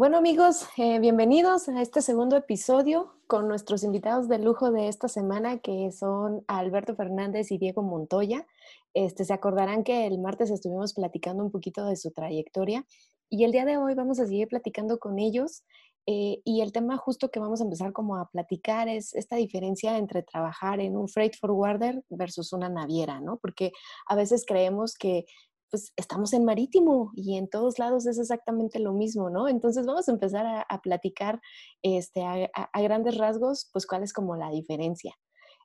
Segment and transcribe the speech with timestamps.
[0.00, 5.08] Bueno amigos, eh, bienvenidos a este segundo episodio con nuestros invitados de lujo de esta
[5.08, 8.46] semana que son Alberto Fernández y Diego Montoya.
[8.94, 12.86] Este, se acordarán que el martes estuvimos platicando un poquito de su trayectoria
[13.28, 15.64] y el día de hoy vamos a seguir platicando con ellos
[16.06, 19.98] eh, y el tema justo que vamos a empezar como a platicar es esta diferencia
[19.98, 23.36] entre trabajar en un freight forwarder versus una naviera, ¿no?
[23.36, 23.72] Porque
[24.06, 25.26] a veces creemos que
[25.70, 29.48] pues estamos en marítimo y en todos lados es exactamente lo mismo, ¿no?
[29.48, 31.40] Entonces vamos a empezar a, platicar
[31.82, 35.14] este, a, grandes rasgos, pues cuál es como la diferencia.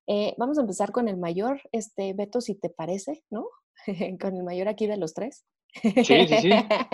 [0.08, 3.48] Eh, vamos a empezar con el mayor, este, Beto, si te parece, ¿no?
[4.22, 5.46] con el mayor aquí de los tres.
[5.82, 6.50] Sí, sí, sí.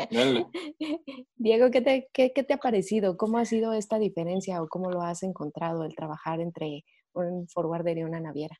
[1.36, 3.18] Diego, ¿qué te, qué, ¿qué te ha parecido?
[3.18, 8.00] ¿Cómo ha sido esta diferencia o cómo lo has encontrado el trabajar entre un forwarder
[8.00, 8.58] y una naviera?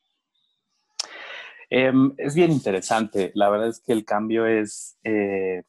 [1.74, 3.32] Em, es bien interesante.
[3.34, 5.62] La verdad es que el cambio es eh,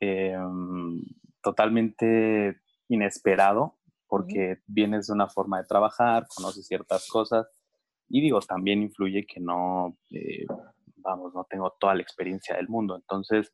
[0.00, 1.04] em,
[1.40, 3.78] totalmente inesperado
[4.08, 7.46] porque vienes de una forma de trabajar, conoces ciertas cosas
[8.08, 10.46] y digo, también influye que no, eh,
[10.96, 12.96] vamos, no tengo toda la experiencia del mundo.
[12.96, 13.52] Entonces,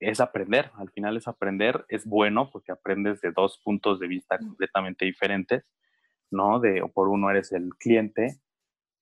[0.00, 4.38] es aprender, al final es aprender, es bueno porque aprendes de dos puntos de vista
[4.38, 5.64] completamente diferentes,
[6.30, 6.60] ¿no?
[6.60, 8.42] De, por uno eres el cliente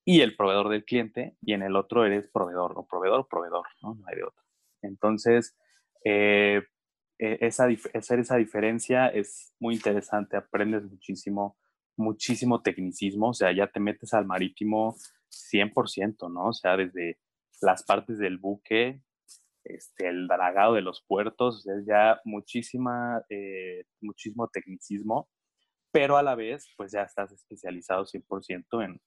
[0.08, 3.66] y el proveedor del cliente, y en el otro eres proveedor, o proveedor o proveedor,
[3.82, 3.94] ¿no?
[3.94, 4.42] No hay de otro.
[4.80, 5.54] Entonces,
[6.02, 6.62] eh,
[7.18, 11.58] e, esa, hacer esa diferencia es muy interesante, aprendes muchísimo,
[11.94, 14.96] muchísimo tecnicismo, o sea, ya te metes al marítimo
[15.28, 16.46] 100%, ¿no?
[16.46, 17.18] O sea, desde
[17.60, 19.02] las partes del buque,
[19.62, 25.28] este, el dragado de los puertos, es ya muchísima, eh, muchísimo tecnicismo,
[25.92, 28.98] pero a la vez, pues ya estás especializado 100% en,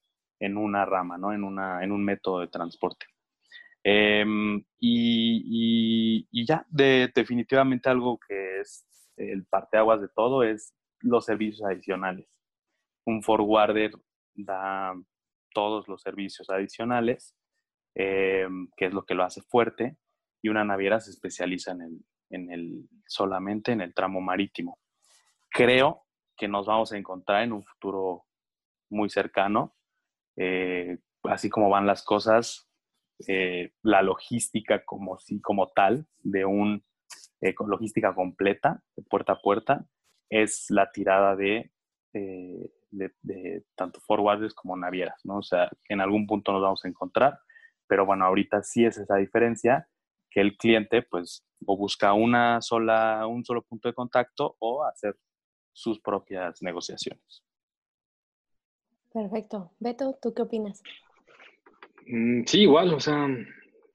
[0.41, 1.31] en una rama, ¿no?
[1.31, 3.05] En, una, en un método de transporte.
[3.83, 8.85] Em, y, ya, definitivamente algo que es
[9.17, 12.27] el parteaguas de todo es los servicios adicionales.
[13.05, 13.91] Un forwarder
[14.33, 14.93] da
[15.53, 17.35] todos los servicios adicionales,
[17.95, 19.97] em, que es lo que lo hace fuerte,
[20.41, 24.79] y una naviera se especializa en el, en el, solamente en el tramo marítimo.
[25.51, 26.03] Creo
[26.35, 28.25] que nos vamos a encontrar en un futuro
[28.89, 29.75] muy cercano
[30.43, 32.67] eh, así como van las cosas,
[33.27, 36.83] eh, la logística como, como tal, de un
[37.41, 39.85] eh, logística completa, de puerta a puerta,
[40.31, 41.71] es la tirada de,
[43.75, 45.37] tanto forwarders como navieras, ¿no?
[45.37, 47.39] O sea, en algún punto nos vamos a encontrar,
[47.87, 49.87] pero bueno, ahorita sí es esa diferencia
[50.31, 55.15] que el cliente pues o busca una sola, un solo punto de contacto o hacer
[55.71, 57.43] sus propias negociaciones.
[59.13, 59.71] Perfecto.
[59.79, 60.81] Beto, ¿tú qué opinas?
[62.07, 63.27] Mm, sí, igual, o sea,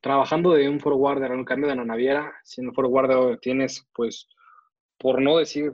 [0.00, 4.28] trabajando de un forwarder en un cambio de la naviera, siendo forwarder tienes, pues,
[4.98, 5.72] por no decir,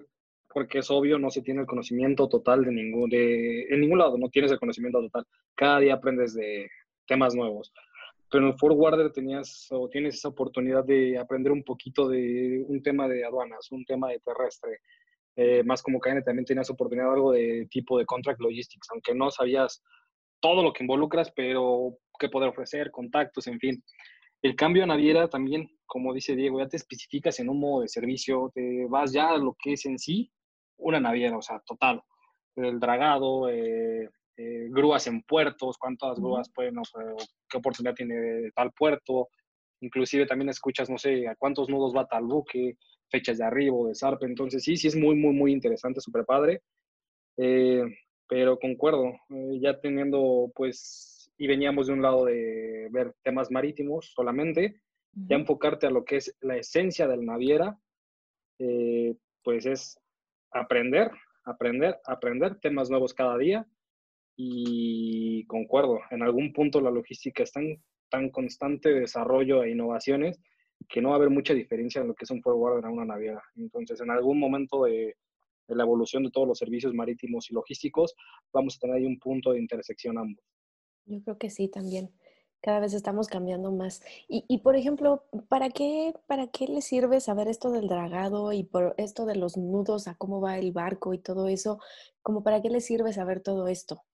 [0.53, 4.19] porque es obvio, no se tiene el conocimiento total de ningún, de, en ningún lado,
[4.19, 5.27] no tienes el conocimiento total.
[5.55, 6.69] Cada día aprendes de
[7.07, 7.73] temas nuevos.
[8.31, 12.83] Pero en el forwarder tenías o tienes esa oportunidad de aprender un poquito de un
[12.83, 14.81] tema de aduanas, un tema de terrestre,
[15.37, 19.15] eh, más como KN también tenías oportunidad de algo de tipo de contract logistics, aunque
[19.15, 19.83] no sabías
[20.41, 23.83] todo lo que involucras, pero qué poder ofrecer, contactos, en fin.
[24.43, 27.89] El cambio a naviera también, como dice Diego, ya te especificas en un modo de
[27.89, 30.31] servicio, te vas ya a lo que es en sí
[30.79, 32.03] una naviera, o sea, total.
[32.57, 36.83] El dragado, eh, eh, grúas en puertos, cuántas grúas pueden, o
[37.49, 39.29] qué oportunidad tiene tal puerto.
[39.81, 42.77] Inclusive también escuchas, no sé, a cuántos nudos va tal buque,
[43.13, 44.27] fechas de arribo, de zarpe.
[44.27, 46.63] Entonces, sí, sí es muy, muy, muy interesante, súper padre.
[47.37, 47.85] Eh,
[48.29, 54.13] pero concuerdo, eh, ya teniendo, pues, y veníamos de un lado de ver temas marítimos
[54.15, 54.81] solamente,
[55.29, 57.79] ya enfocarte a lo que es la esencia del naviera,
[58.59, 59.99] eh, pues es
[60.51, 61.11] aprender,
[61.45, 63.67] aprender, aprender temas nuevos cada día.
[64.35, 70.41] Y concuerdo, en algún punto la logística está en tan constante desarrollo e innovaciones
[70.89, 73.05] que no va a haber mucha diferencia en lo que es un forwarder a una
[73.05, 73.43] naviera.
[73.57, 75.17] Entonces, en algún momento de,
[75.69, 78.15] la evolución de todos los servicios marítimos y logísticos,
[78.53, 80.45] vamos a tener ahí un punto de intersección ambos.
[81.07, 82.11] Yo creo que sí también.
[82.61, 84.03] Cada vez estamos cambiando más.
[84.29, 88.65] Y, y, por ejemplo, ¿para qué, ¿para qué le sirve saber esto del dragado y
[88.65, 91.81] por esto de los nudos, a cómo va el barco y todo eso?
[92.23, 94.05] ¿Como para qué le sirve saber todo esto?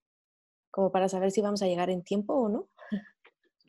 [0.79, 2.69] como para saber si vamos a llegar en tiempo o no.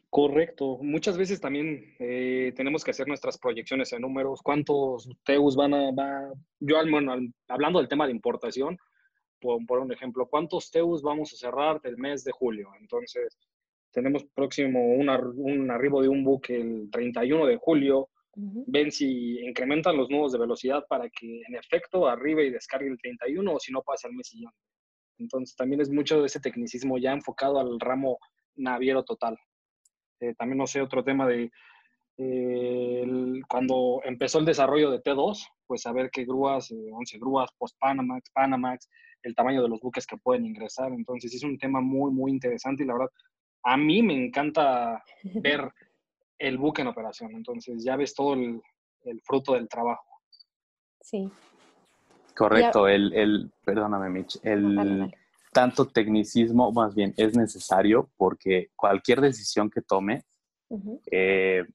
[0.10, 0.80] Correcto.
[0.82, 4.42] Muchas veces también eh, tenemos que hacer nuestras proyecciones en números.
[4.42, 5.92] ¿Cuántos TEUs van a...?
[5.92, 6.34] Va?
[6.60, 7.16] Yo, bueno,
[7.48, 8.78] hablando del tema de importación,
[9.40, 12.70] por, por un ejemplo, ¿cuántos TEUs vamos a cerrar del mes de julio?
[12.80, 13.38] Entonces,
[13.92, 15.10] tenemos próximo un
[15.72, 18.10] arribo de un buque el 31 de julio.
[18.36, 22.98] Ven si incrementan los nudos de velocidad para que en efecto arribe y descargue el
[22.98, 24.58] 31 o si no pasa el mes siguiente.
[25.18, 28.18] Entonces, también es mucho de ese tecnicismo ya enfocado al ramo
[28.56, 29.38] naviero total.
[30.20, 31.52] Eh, también no sé, otro tema de
[32.22, 33.06] eh,
[33.48, 38.90] cuando empezó el desarrollo de T2, pues saber qué grúas, 11 eh, grúas, post-Panamax, Panamax,
[39.24, 40.92] el tamaño de los buques que pueden ingresar.
[40.92, 43.10] Entonces es un tema muy, muy interesante y la verdad,
[43.64, 45.02] a mí me encanta
[45.36, 45.72] ver
[46.40, 47.32] el buque en operación.
[47.34, 48.62] Entonces ya ves todo el,
[49.24, 50.06] fruto del trabajo.
[51.00, 51.32] Sí.
[52.36, 55.14] Correcto, el, el, perdóname Mitch, el,
[55.52, 60.26] tanto tecnicismo, más bien, es necesario porque cualquier decisión que tome
[61.12, 61.66] eh,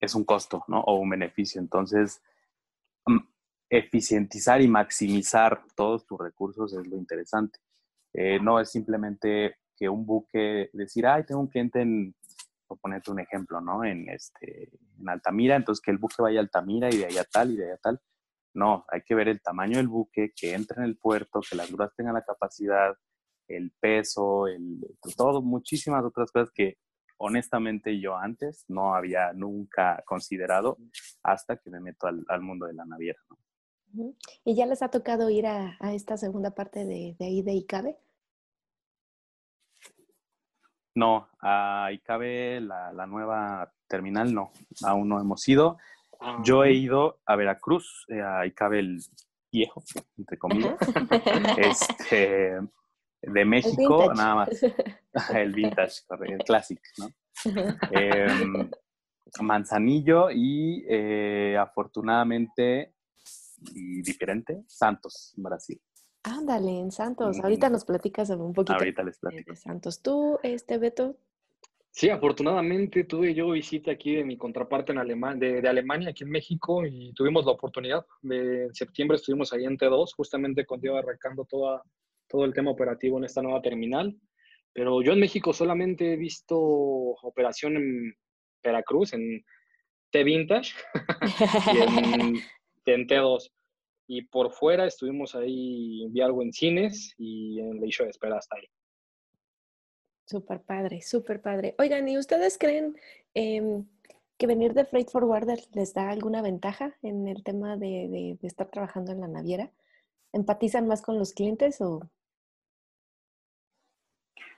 [0.00, 0.80] es un costo, ¿no?
[0.80, 1.60] O un beneficio.
[1.60, 2.22] Entonces,
[3.06, 3.18] mm,
[3.70, 7.58] eficientizar y maximizar todos tus recursos es lo interesante.
[8.12, 12.14] Eh, no es simplemente que un buque, decir, ay, tengo un cliente en,
[12.66, 13.84] por ponerte un ejemplo, ¿no?
[13.84, 17.52] En, este, en Altamira, entonces que el buque vaya a Altamira y de allá tal
[17.52, 18.00] y de allá tal.
[18.56, 21.70] No, hay que ver el tamaño del buque, que entre en el puerto, que las
[21.70, 22.96] grúas tengan la capacidad,
[23.48, 24.80] el peso, el,
[25.14, 26.78] todo, muchísimas otras cosas que
[27.18, 30.78] honestamente yo antes no había nunca considerado
[31.22, 33.20] hasta que me meto al, mundo de la naviera.
[34.42, 37.98] ¿Y ya les ha tocado ir a, esta segunda parte de, ahí de ICABE?
[40.94, 44.50] No, a ICABE, la, la nueva terminal, no,
[44.82, 45.76] aún no hemos ido.
[46.42, 49.00] Yo he ido a Veracruz, eh, ahí cabe el
[49.52, 49.82] viejo,
[50.18, 50.76] entre comillas.
[51.56, 52.58] este,
[53.22, 54.48] de México, nada más.
[55.34, 57.08] el vintage, el clásico, ¿no?
[57.90, 58.70] Em,
[59.40, 62.94] Manzanillo y eh, afortunadamente
[63.74, 65.80] y diferente, Santos, Brasil.
[66.22, 67.38] Ándale, en Santos.
[67.40, 68.74] Ahorita nos platicas un poquito.
[68.74, 69.52] Ahorita les platico.
[69.52, 70.02] De Santos.
[70.02, 71.16] ¿Tú, este Beto,
[71.96, 76.30] Sí, afortunadamente tuve yo visita aquí de mi contraparte en Alemania, de, Alemania, aquí en
[76.30, 78.04] México, y tuvimos la oportunidad.
[78.20, 81.82] De, en septiembre estuvimos ahí en T2, justamente contigo arrancando toda,
[82.28, 84.14] todo el tema operativo en esta nueva terminal.
[84.74, 88.14] Pero yo en México solamente he visto operación en
[88.62, 89.42] Veracruz, en
[90.10, 90.74] T Vintage,
[91.72, 92.36] y en,
[92.84, 93.50] en, T2.
[94.06, 98.56] Y por fuera estuvimos ahí, vi algo en cines y en la de espera hasta
[98.56, 98.66] ahí.
[100.26, 101.76] Súper padre, súper padre.
[101.78, 102.96] Oigan, ¿y ustedes creen
[103.34, 103.86] em,
[104.36, 109.12] que venir de freight forwarder les da alguna ventaja en el tema de, estar trabajando
[109.12, 109.70] en la naviera?
[110.32, 112.00] ¿Empatizan más con los clientes o...?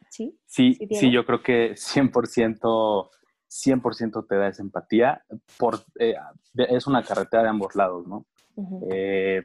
[0.09, 3.11] Sí, sí, sí, yo creo que 100%,
[3.47, 5.23] 100% te da esa empatía.
[5.59, 6.15] Por, eh,
[6.56, 8.25] es una carretera de ambos lados, ¿no?
[8.91, 9.44] Eh,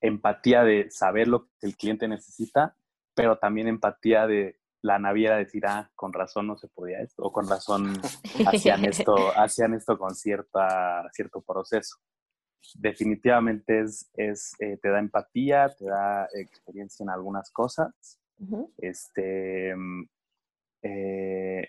[0.00, 2.74] empatía de saber lo que el cliente necesita,
[3.14, 7.32] pero también empatía de la naviera decir, ah, con razón no se podía esto, o
[7.32, 8.00] con razón
[8.46, 11.96] hacían esto, hacían esto con cierta, cierto proceso.
[12.74, 18.20] Definitivamente es, es eh, te da empatía, te da experiencia en algunas cosas.
[18.76, 20.08] Este, mm,
[20.82, 21.68] eh,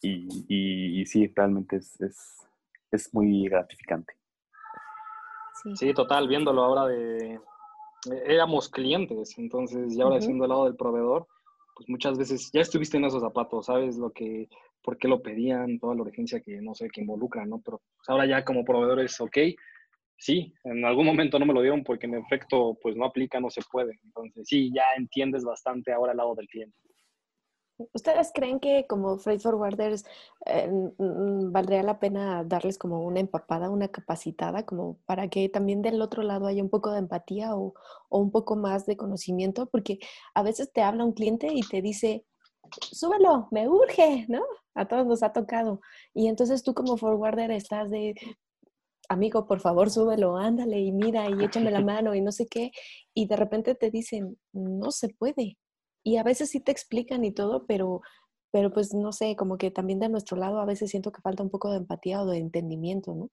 [0.00, 2.46] y, y, sí, realmente es, es,
[2.92, 4.14] es muy gratificante.
[5.62, 5.76] Sí.
[5.76, 5.94] sí.
[5.94, 7.40] total, viéndolo ahora de...
[8.26, 11.26] Éramos clientes, entonces ya ahora siendo el lado del proveedor,
[11.78, 14.48] pues muchas veces ya estuviste en esos zapatos, sabes lo que,
[14.82, 17.62] por qué lo pedían, toda la urgencia que no sé, que involucra, ¿no?
[17.64, 19.38] Pero pues, ahora ya como proveedores, ok,
[20.16, 23.48] sí, en algún momento no me lo dieron porque en efecto, pues no aplica, no
[23.48, 23.96] se puede.
[24.02, 26.76] Entonces, sí, ya entiendes bastante ahora el lado del cliente.
[27.92, 30.04] ¿Ustedes creen que como freight forwarders
[30.46, 30.68] eh,
[30.98, 36.22] valdría la pena darles como una empapada, una capacitada, como para que también del otro
[36.24, 37.74] lado haya un poco de empatía o,
[38.08, 39.66] un poco más de conocimiento?
[39.66, 40.00] Porque
[40.34, 42.24] a veces te habla un cliente y te dice,
[42.90, 44.42] súbelo, me urge, ¿no?
[44.74, 45.80] A todos nos ha tocado.
[46.14, 48.14] Y entonces tú como forwarder estás de,
[49.08, 52.72] amigo, por favor, súbelo, ándale y mira y échame la mano y no sé qué.
[53.14, 55.58] Y de repente te dicen, no se puede
[56.08, 58.00] y a veces sí te explican y todo, pero,
[58.50, 61.42] pero pues no sé, como que también de nuestro lado a veces siento que falta
[61.42, 63.30] un poco de empatía o de entendimiento, ¿no?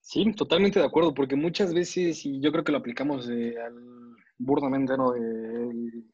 [0.00, 4.96] Sí, totalmente de acuerdo, porque muchas veces, y yo creo que lo aplicamos al burdamente,
[4.96, 5.14] ¿no?
[5.14, 6.04] el,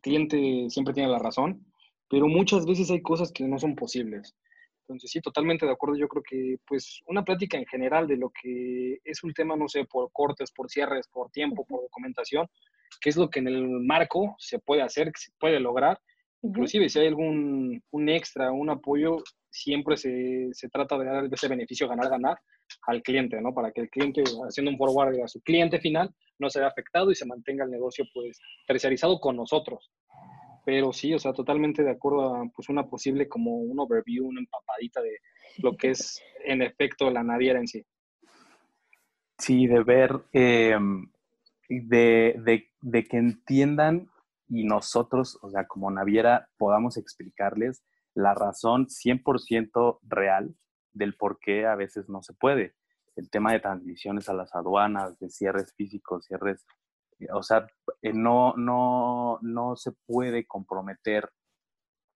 [0.00, 1.64] cliente siempre tiene la razón,
[2.08, 4.34] pero muchas veces hay cosas que no son posibles.
[4.92, 5.96] Entonces, sí, totalmente de acuerdo.
[5.96, 9.68] Yo creo que, pues, una plática en general de lo que es un tema, no
[9.68, 12.46] sé, por cortes, por cierres, por tiempo, por documentación,
[13.00, 15.98] qué es lo que en el marco se puede hacer, que se puede lograr.
[16.42, 19.18] Inclusive, si hay algún un extra, un apoyo,
[19.48, 22.38] siempre se, se trata de dar ese beneficio ganar-ganar
[22.86, 23.54] al cliente, ¿no?
[23.54, 27.10] Para que el cliente, haciendo un forward a su cliente final, no se vea afectado
[27.10, 29.90] y se mantenga el negocio, pues, terciarizado con nosotros.
[30.64, 34.40] Pero sí, o sea, totalmente de acuerdo a pues, una posible como un overview, una
[34.40, 35.18] empapadita de
[35.58, 37.84] lo que es en efecto la naviera en sí.
[39.38, 41.10] Sí, de ver, em,
[41.68, 44.08] de, de, de, que entiendan
[44.48, 47.82] y nosotros, o sea, como naviera, podamos explicarles
[48.14, 50.54] la razón 100% real
[50.92, 52.74] del por qué a veces no se puede.
[53.16, 56.64] El tema de transmisiones a las aduanas, de cierres físicos, cierres
[57.32, 57.66] o sea,
[58.00, 61.30] eh, no, no, no se puede comprometer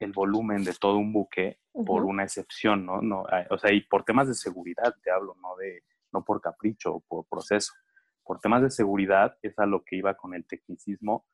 [0.00, 3.00] el volumen de todo un buque por una excepción, ¿no?
[3.00, 3.24] ¿no?
[3.30, 6.94] Ah, o sea, y por temas de seguridad te hablo, no, de, no por capricho
[6.96, 7.72] o por proceso.
[8.22, 11.26] Por temas de seguridad es a lo que iba con el tecnicismo,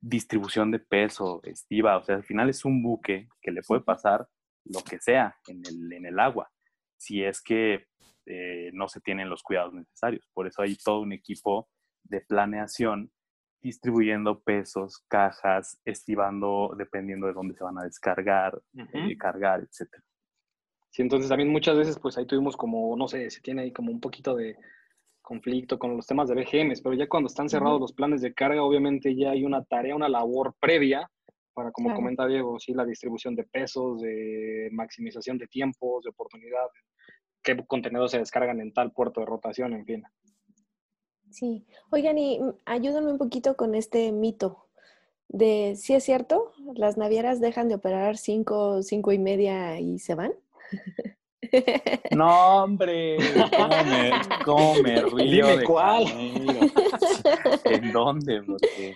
[0.00, 4.28] distribución de peso, estiva, o sea, al final es un buque que le puede pasar
[4.64, 6.50] lo que sea en el, en el agua,
[6.96, 7.86] si es que
[8.26, 10.28] eh, no se tienen los cuidados necesarios.
[10.32, 11.68] Por eso hay todo un equipo
[12.04, 13.10] de planeación,
[13.60, 19.88] distribuyendo pesos, cajas, estivando dependiendo de dónde se van a descargar, uh cargar, etc.
[20.90, 23.90] Sí, entonces también muchas veces pues ahí tuvimos como, no sé, se tiene ahí como
[23.90, 24.56] un poquito de
[25.22, 28.62] conflicto con los temas de BGMs, pero ya cuando están cerrados los planes de carga,
[28.62, 31.08] obviamente ya hay una tarea, una labor previa
[31.54, 36.66] para, como comenta Diego, sí, la distribución de pesos, de maximización de tiempos, de oportunidad,
[37.42, 40.02] qué contenedores se descargan en tal puerto de rotación, en fin.
[41.32, 41.64] Sí.
[41.90, 44.66] Oigan, y mm, ayúdenme un poquito con este mito
[45.32, 50.14] de si es cierto, las navieras dejan de operar cinco, cinco y media y se
[50.14, 50.32] van.
[52.16, 53.18] No, hombre,
[53.56, 54.10] ¿cómo me,
[54.44, 55.48] cómo me río?
[55.48, 56.04] Dime cuál.
[57.64, 58.42] ¿En dónde?
[58.42, 58.94] Porque,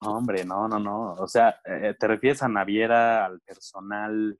[0.00, 1.12] hombre, no, no, no.
[1.14, 4.36] O sea, eh, ¿te refieres a naviera, al personal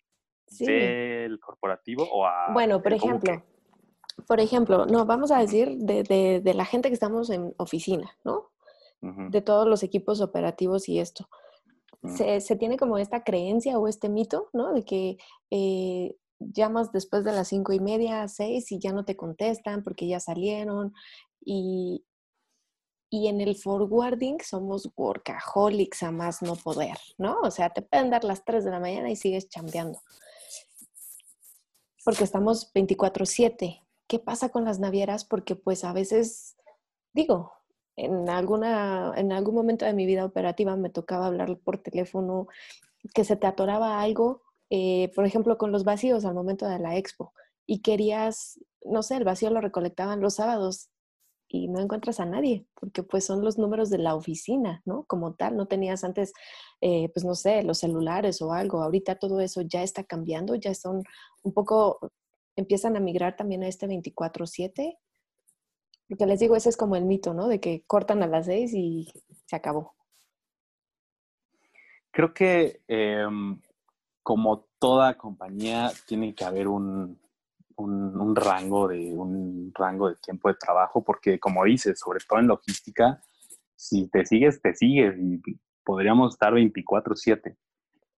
[0.58, 2.52] del corporativo o a...
[2.52, 3.42] Bueno, por ejemplo,
[4.26, 6.02] por ejemplo, no, vamos a decir de,
[6.42, 8.50] de, la gente que estamos en oficina, ¿no?
[9.02, 11.28] De todos los equipos operativos y esto.
[12.16, 14.72] se, se, tiene como esta creencia o este mito, ¿no?
[14.74, 15.16] De que
[15.50, 20.06] eh, llamas después de las cinco y media, seis y ya no te contestan porque
[20.06, 20.92] ya salieron.
[21.42, 22.04] Y,
[23.10, 27.40] y en el forwarding somos workaholics a más no poder, ¿no?
[27.42, 30.00] O sea, te pueden dar las 3 de la mañana y sigues chambeando.
[32.04, 36.56] Porque estamos 24/7 qué pasa con las navieras, porque pues a veces,
[37.12, 37.52] digo,
[37.94, 42.48] en, alguna, en algún momento de mi vida operativa me tocaba hablar por teléfono,
[43.14, 46.96] que se te atoraba algo, eh, por ejemplo, con los vacíos al momento de la
[46.96, 47.32] expo,
[47.66, 50.90] y querías, no sé, el vacío lo recolectaban los sábados
[51.46, 55.04] y no encuentras a nadie, porque pues son los números de la oficina, ¿no?
[55.04, 56.32] Como tal, no tenías antes,
[56.80, 60.74] eh, pues no sé, los celulares o algo, ahorita todo eso ya está cambiando, ya
[60.74, 61.04] son
[61.44, 62.10] un poco
[62.60, 64.98] empiezan a migrar también a este 24/7.
[66.08, 67.48] Porque les digo, ese es como el mito, ¿no?
[67.48, 69.12] De que cortan a las seis y
[69.46, 69.94] se acabó.
[72.10, 73.60] Creo que em,
[74.22, 77.20] como toda compañía tiene que haber un,
[77.76, 82.48] un, rango de un rango de tiempo de trabajo, porque como dices, sobre todo en
[82.48, 83.22] logística,
[83.76, 85.40] si te sigues, te sigues y
[85.84, 87.56] podríamos estar 24/7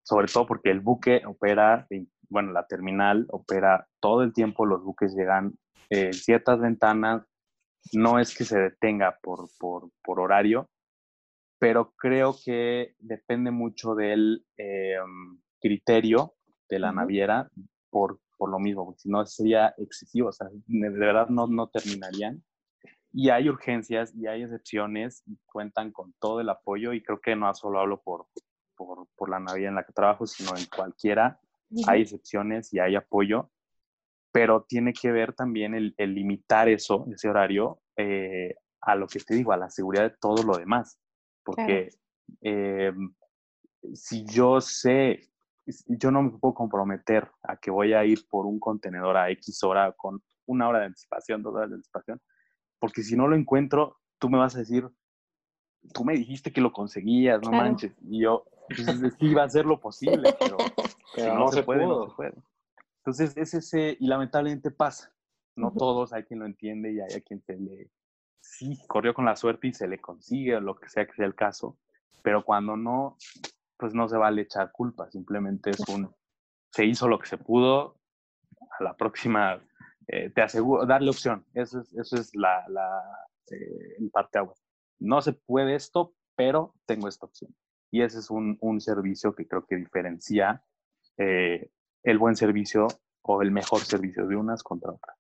[0.04, 1.88] sobre todo porque el buque opera,
[2.32, 5.54] bueno, la terminal opera todo el tiempo, los buques llegan
[5.90, 7.24] en ciertas ventanas,
[7.94, 10.70] no es que se detenga por, por, horario,
[11.60, 16.36] pero creo que depende mucho del em, criterio
[16.70, 17.50] de la naviera
[17.90, 21.68] por, por lo mismo, porque si no sería excesivo, o sea, de verdad no, no
[21.68, 22.42] terminarían.
[23.12, 27.36] Y hay urgencias y hay excepciones y cuentan con todo el apoyo y creo que
[27.36, 28.28] no solo hablo por,
[29.16, 31.40] por, la navidad en la que trabajo, sino en cualquiera.
[31.88, 33.50] Hay excepciones y hay apoyo,
[34.32, 39.36] pero tiene que ver también el, limitar eso, ese horario, eh, a lo que te
[39.36, 41.00] digo, a la seguridad de todo lo demás.
[41.44, 41.90] Porque
[42.42, 43.14] em,
[43.94, 45.30] si yo sé,
[45.88, 49.64] yo no me puedo comprometer a que voy a ir por un contenedor a X
[49.64, 52.22] hora con una hora de anticipación, dos horas de anticipación,
[52.80, 54.90] porque si no lo encuentro, tú me vas a decir,
[55.94, 57.94] tú me dijiste que lo conseguías, no manches.
[58.02, 58.46] Y yo,
[58.78, 60.58] entonces sí iba a ser lo posible, pero,
[61.36, 62.34] no, se, puede, no se puede.
[62.98, 65.14] Entonces es ese, y lamentablemente pasa.
[65.56, 67.92] No todos, hay quien lo entiende y hay quien se le,
[68.42, 71.26] sí, corrió con la suerte y se le consigue, o lo que sea que sea
[71.26, 71.78] el caso,
[72.24, 73.18] pero cuando no,
[73.78, 76.14] pues no se vale echar culpa, simplemente es un,
[76.72, 77.98] se hizo lo que se pudo,
[78.80, 79.62] a la próxima,
[80.08, 81.46] eh, te aseguro, darle opción.
[81.54, 83.02] Eso es, eso es la, la
[83.52, 84.56] eh, el parte agua.
[85.00, 87.54] No se puede esto, pero tengo esta opción.
[87.92, 90.64] Y ese es un, un servicio que creo que diferencia
[91.18, 91.70] eh,
[92.04, 92.88] el buen servicio
[93.22, 95.18] o el mejor servicio de unas contra otras.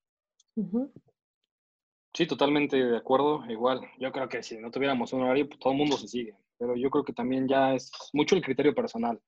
[2.13, 3.43] Sí, totalmente de acuerdo.
[3.49, 6.35] Igual, yo creo que si no tuviéramos un horario, pues, todo el mundo se sigue.
[6.57, 9.19] Pero yo creo que también ya es mucho el criterio personal.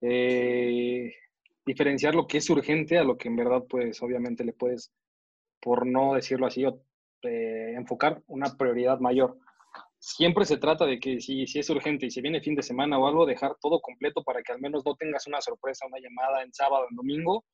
[0.00, 1.12] Eh,
[1.64, 4.92] diferenciar lo que es urgente a lo que en verdad, pues obviamente le puedes,
[5.60, 9.38] por no decirlo así, eh, enfocar una prioridad mayor.
[10.02, 12.98] Siempre se trata de que si, si es urgente y si viene fin de semana
[12.98, 16.42] o algo, dejar todo completo para que al menos no tengas una sorpresa, una llamada
[16.42, 17.44] en sábado, en domingo,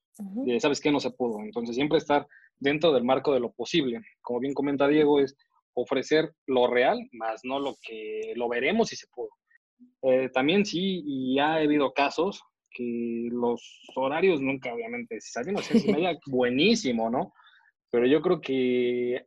[0.46, 1.40] y sabes que no se pudo.
[1.40, 2.24] Entonces siempre estar
[2.58, 4.00] dentro del marco de lo posible.
[4.22, 5.36] Como bien comenta Diego, es
[5.74, 9.30] ofrecer lo real, más no lo que lo veremos si se pudo.
[10.02, 15.74] Eh, también sí, y ha habido casos que los horarios nunca, obviamente, si salimos a
[15.74, 17.32] las media, buenísimo, ¿no?
[17.90, 19.26] Pero yo creo que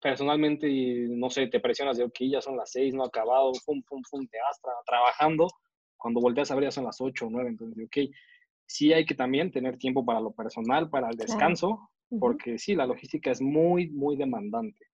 [0.00, 0.68] personalmente,
[1.10, 4.02] no sé, te presionas de, ok, ya son las seis, no ha acabado, pum, pum,
[4.10, 5.48] pum, te vas trabajando.
[5.96, 8.14] Cuando volteas a ver ya son las ocho o nueve, entonces, ok,
[8.66, 11.90] sí hay que también tener tiempo para lo personal, para el descanso,
[12.20, 14.86] porque sí, la logística es muy, muy demandante.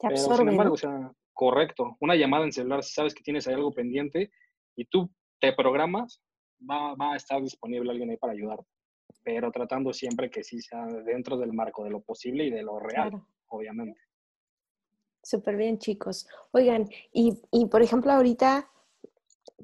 [0.00, 3.54] Pero, sin embargo, o sea, correcto, una llamada en celular, si sabes que tienes ahí
[3.54, 4.30] algo pendiente
[4.76, 5.10] y tú
[5.40, 6.20] te programas,
[6.68, 8.68] va, va a estar disponible alguien ahí para ayudarte,
[9.22, 12.78] pero tratando siempre que sí sea dentro del marco de lo posible y de lo
[12.78, 14.00] real, obviamente.
[15.24, 16.28] Súper bien, chicos.
[16.52, 18.70] Oigan, y, y por ejemplo, ahorita,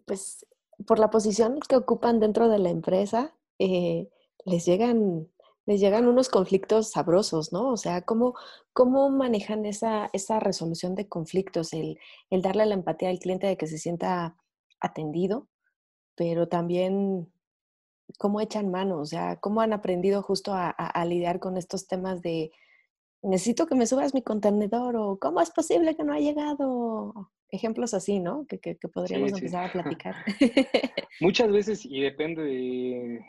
[0.07, 0.47] pues
[0.87, 4.09] por la posición que ocupan dentro de la empresa, eh,
[4.45, 5.29] les llegan
[5.67, 7.69] les llegan unos conflictos sabrosos, ¿no?
[7.69, 8.35] O sea, ¿cómo,
[8.73, 11.73] cómo manejan esa, esa resolución de conflictos?
[11.73, 11.97] El,
[12.31, 14.37] el, darle la empatía al cliente de que se sienta
[14.81, 15.47] atendido,
[16.17, 17.33] pero también
[18.19, 22.21] cómo echan mano, o sea, cómo han aprendido justo a, a, lidiar con estos temas
[22.21, 22.51] de
[23.23, 27.31] necesito que me subas mi contenedor o cómo es posible que no ha llegado.
[27.53, 28.47] Ejemplos así, ¿no?
[28.47, 30.15] Que, que, que podríamos empezar a platicar.
[31.21, 33.21] Muchas veces, y depende de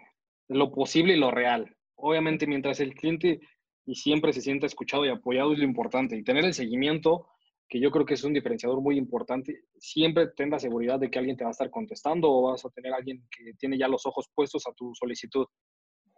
[0.48, 3.40] lo posible y lo real obviamente mientras el cliente
[3.86, 6.18] y siempre se sienta escuchado y apoyado es lo importante.
[6.18, 7.28] Y tener el seguimiento,
[7.68, 11.20] que yo creo que es un diferenciador muy importante, siempre ten la seguridad de que
[11.20, 14.06] alguien te va a estar contestando o vas a tener alguien que tiene ya los
[14.06, 15.46] ojos puestos a tu solicitud.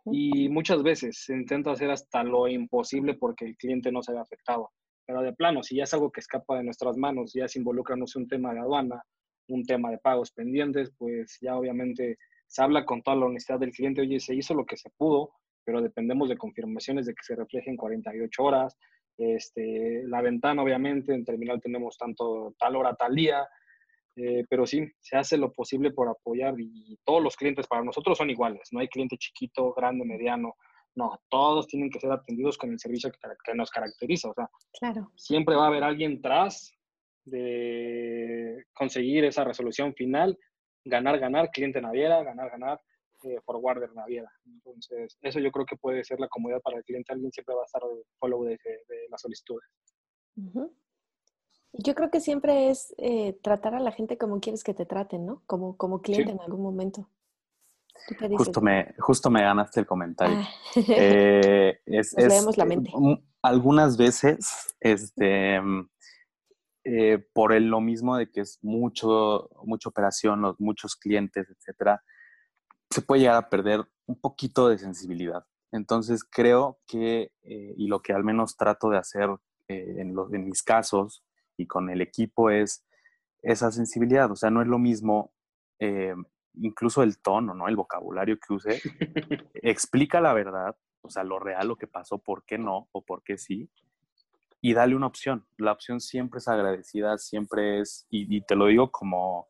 [0.06, 4.20] Y muchas veces se intenta hacer hasta lo imposible porque el cliente no se ve
[4.20, 4.72] afectado.
[5.06, 7.96] Pero de plano, si ya es algo que escapa de nuestras manos, ya se involucra,
[7.96, 9.04] no sé, un tema de aduana,
[9.48, 13.72] un tema de pagos pendientes, pues ya obviamente se habla con toda la honestidad del
[13.72, 15.32] cliente, oye, se hizo lo que se pudo,
[15.66, 18.78] pero dependemos de confirmaciones de que se reflejen 48 horas.
[19.18, 23.48] Este, la ventana, obviamente, en terminal tenemos tanto tal hora, tal día,
[24.16, 28.18] eh, pero sí, se hace lo posible por apoyar y todos los clientes para nosotros
[28.18, 30.54] son iguales, no hay cliente chiquito, grande, mediano,
[30.96, 34.48] no, todos tienen que ser atendidos con el servicio que, que nos caracteriza, o sea,
[34.80, 35.12] claro.
[35.16, 36.72] siempre va a haber alguien tras
[37.26, 40.38] de conseguir esa resolución final,
[40.86, 42.82] ganar, ganar, cliente naviera, ganar, ganar,
[43.24, 44.30] eh, forwarder naviera.
[44.46, 47.14] Entonces, eso yo creo que puede ser la comodidad para el cliente.
[47.14, 47.82] Alguien siempre va a estar
[48.20, 49.70] follow de, de las solicitudes.
[51.74, 55.26] Yo creo que siempre es eh, tratar a la gente como quieres que te traten,
[55.26, 55.42] ¿no?
[55.48, 57.10] Como, como cliente en algún momento.
[58.38, 60.38] Justo me, justo me ganaste el comentario.
[60.38, 60.50] Ah.
[60.76, 62.92] Eh, es, leemos la mente.
[63.42, 65.60] algunas veces, este,
[66.86, 72.04] eh, por el, lo mismo de que es mucho, mucha operación, los, muchos clientes, etcétera,
[72.90, 75.46] se puede llegar a perder un poquito de sensibilidad.
[75.72, 79.30] Entonces creo que, eh, y lo que al menos trato de hacer
[79.70, 81.24] eh, en, los, en mis casos
[81.58, 82.86] y con el equipo es
[83.42, 84.32] esa sensibilidad.
[84.32, 85.34] O sea, no es lo mismo,
[85.80, 86.16] eh,
[86.56, 87.68] incluso el tono, ¿no?
[87.68, 88.82] El vocabulario que use,
[89.56, 93.24] explica la verdad, o sea, lo real, lo que pasó, por qué no o por
[93.24, 93.70] qué sí,
[94.62, 95.46] y dale una opción.
[95.58, 99.50] La opción siempre es agradecida, siempre es, y te lo digo como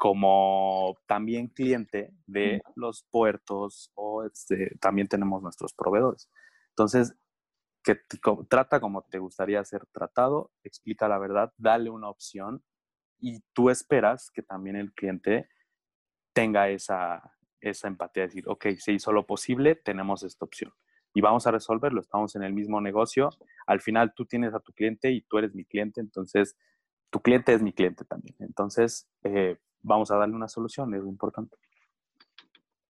[0.00, 6.30] como también cliente de los puertos o este, también tenemos nuestros proveedores.
[6.70, 7.14] Entonces,
[7.82, 7.96] que
[8.48, 12.62] trata como te gustaría ser tratado, explica la verdad, dale una opción
[13.18, 15.48] y tú esperas que también el cliente
[16.32, 20.72] tenga esa, esa empatía, de decir, ok, se hizo lo posible, tenemos esta opción
[21.14, 23.30] y vamos a resolverlo, estamos en el mismo negocio,
[23.66, 26.56] al final tú tienes a tu cliente y tú eres mi cliente, entonces
[27.10, 28.36] tu cliente es mi cliente también.
[28.38, 31.56] Entonces, eh, vamos a darle una solución, es importante.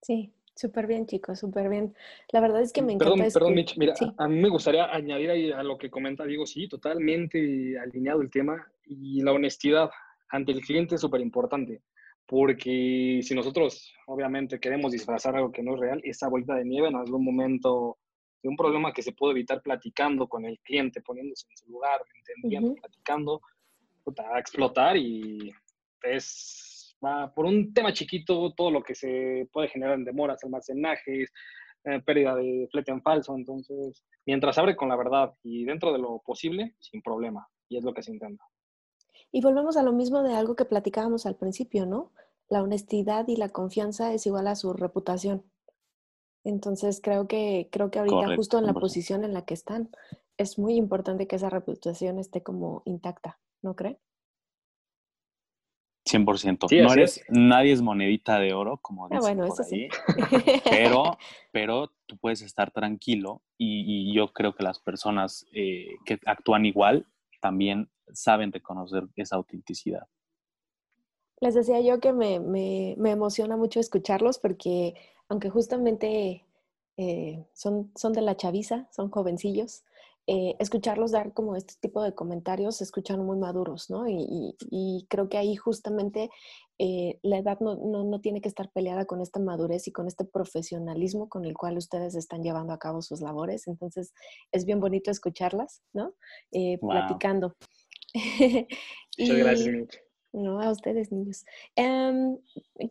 [0.03, 1.95] Sí, súper bien, chicos, súper bien.
[2.33, 3.15] La verdad es que me encanta.
[3.15, 6.47] Perdón, perdón, Mitch, mira, a mí me gustaría añadir ahí a lo que comenta Diego,
[6.47, 9.91] sí, totalmente alineado el tema y la honestidad
[10.29, 11.83] ante el cliente es súper importante.
[12.27, 16.87] Porque si nosotros, obviamente, queremos disfrazar algo que no es real, esa vuelta de nieve
[16.89, 17.99] en algún momento
[18.43, 22.01] de un problema que se puede evitar platicando con el cliente, poniéndose en su lugar,
[22.15, 23.41] entendiendo, platicando,
[24.33, 25.53] a explotar y
[26.03, 26.70] es,
[27.05, 31.33] va por un tema chiquito todo lo que se puede generar en demoras, almacenajes,
[31.85, 33.35] eh, pérdida de flete en falso.
[33.35, 37.49] Entonces, mientras abre con la verdad y dentro de lo posible, sin problema.
[37.69, 38.45] Y es lo que se intenta.
[39.33, 42.13] Y volvemos a lo mismo de algo que platicábamos al principio, ¿no?
[42.49, 45.45] La honestidad y la confianza es igual a su reputación.
[46.43, 49.91] Entonces creo que, creo que ahorita justo en la posición en la que están,
[50.37, 54.01] es muy importante que esa reputación esté como intacta, ¿no cree?
[56.11, 56.83] 100%.
[56.83, 59.89] no eres, nadie es monedita de oro, como ah, dicen por ahí,
[60.71, 61.19] pero,
[61.53, 67.07] pero tú puedes estar tranquilo y, yo creo que las personas eh, que actúan igual
[67.41, 70.07] también saben reconocer esa autenticidad.
[71.41, 74.95] Les decía yo que me, me, me emociona mucho escucharlos porque
[75.29, 76.45] aunque justamente
[76.97, 79.85] eh, son, son de la chaviza, son jovencillos,
[80.27, 84.05] eh, escucharlos dar como este tipo de comentarios se escuchan muy maduros, ¿no?
[84.09, 86.31] Y, creo que ahí justamente
[86.79, 90.25] eh, la edad no, no, tiene que estar peleada con esta madurez y con este
[90.25, 93.67] profesionalismo con el cual ustedes están llevando a cabo sus labores.
[93.67, 94.13] Entonces,
[94.53, 96.15] es bien bonito escucharlas, ¿no?
[96.81, 97.57] Platicando.
[99.19, 100.10] Muchas gracias.
[100.33, 101.45] No, a ustedes, niños.
[101.75, 102.39] Em,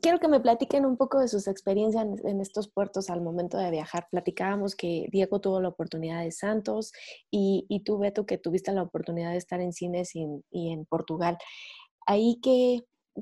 [0.01, 3.71] quiero que me platiquen un poco de sus experiencias en, estos puertos al momento de
[3.71, 4.07] viajar.
[4.11, 6.91] Platicábamos que Diego tuvo la oportunidad de Santos
[7.31, 10.23] y, y tú, Beto, que tuviste la oportunidad de estar en cines y
[10.71, 11.37] en, Portugal.
[12.05, 12.81] Ahí, ¿qué,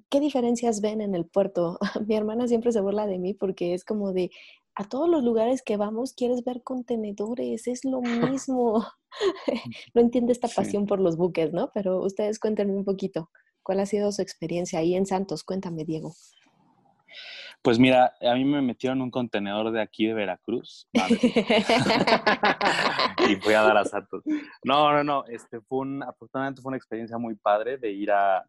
[0.10, 1.78] ¿qué diferencias ven en el puerto?
[2.08, 4.32] Mi hermana siempre se burla de mí porque es como de,
[4.74, 8.02] a todos los lugares que vamos quieres ver contenedores, es lo
[8.42, 8.84] mismo.
[9.94, 11.70] no entiende esta pasión por los buques, ¿no?
[11.72, 13.30] Pero ustedes cuéntenme un poquito.
[13.68, 15.44] ¿Cuál ha sido su experiencia ahí en Santos?
[15.44, 16.14] Cuéntame, Diego.
[17.62, 20.88] Pues mira, a mí me metieron un contenedor de aquí de Veracruz.
[20.94, 21.02] y
[23.42, 24.24] fui a dar a Santos.
[24.64, 25.26] No, no, no.
[25.26, 28.42] Este fue un, afortunadamente fue una experiencia muy padre de ir a,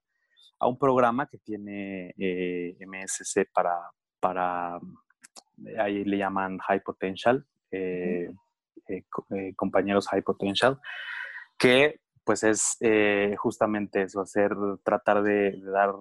[0.61, 3.77] un programa que tiene eh, MSC para,
[4.21, 4.79] para,
[5.81, 8.31] ahí le llaman High Potential, eh,
[8.87, 9.03] eh,
[9.57, 10.79] compañeros High Potential,
[11.59, 15.95] que pues es eh, justamente eso, hacer, tratar de, dar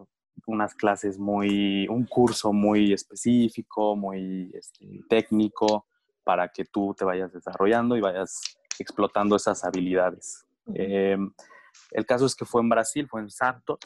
[0.46, 5.88] unas clases muy, un curso muy específico, muy este, técnico,
[6.26, 8.42] para que tú te vayas desarrollando y vayas
[8.78, 10.46] explotando esas habilidades.
[10.74, 11.32] Em,
[11.92, 13.80] el caso es que fue en Brasil, fue en Santos,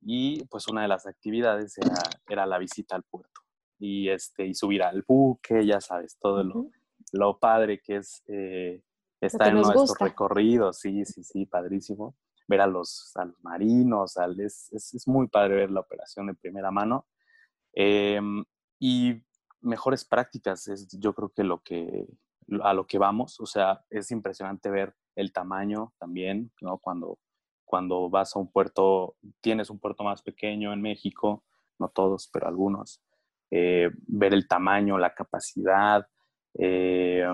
[0.00, 1.78] y pues una de las actividades
[2.26, 3.42] era, la visita al puerto
[3.78, 6.70] y, este, y subir al buque, ya sabes, todo lo,
[7.12, 8.80] lo padre que es eh,
[9.26, 12.16] está en nuestro recorrido, sí, sí, sí, padrísimo.
[12.48, 16.34] Ver a los, a los marinos, al, es, es, muy padre ver la operación de
[16.34, 17.06] primera mano.
[17.72, 18.44] Em,
[18.78, 19.22] y
[19.60, 22.06] mejores prácticas es yo creo que lo que
[22.62, 26.78] a lo que vamos, o sea, es impresionante ver el tamaño también, ¿no?
[26.78, 27.18] Cuando,
[27.64, 31.44] cuando vas a un puerto, tienes un puerto más pequeño en México,
[31.78, 33.00] no todos, pero algunos,
[33.50, 36.06] eh, ver el tamaño, la capacidad,
[36.54, 37.24] eh,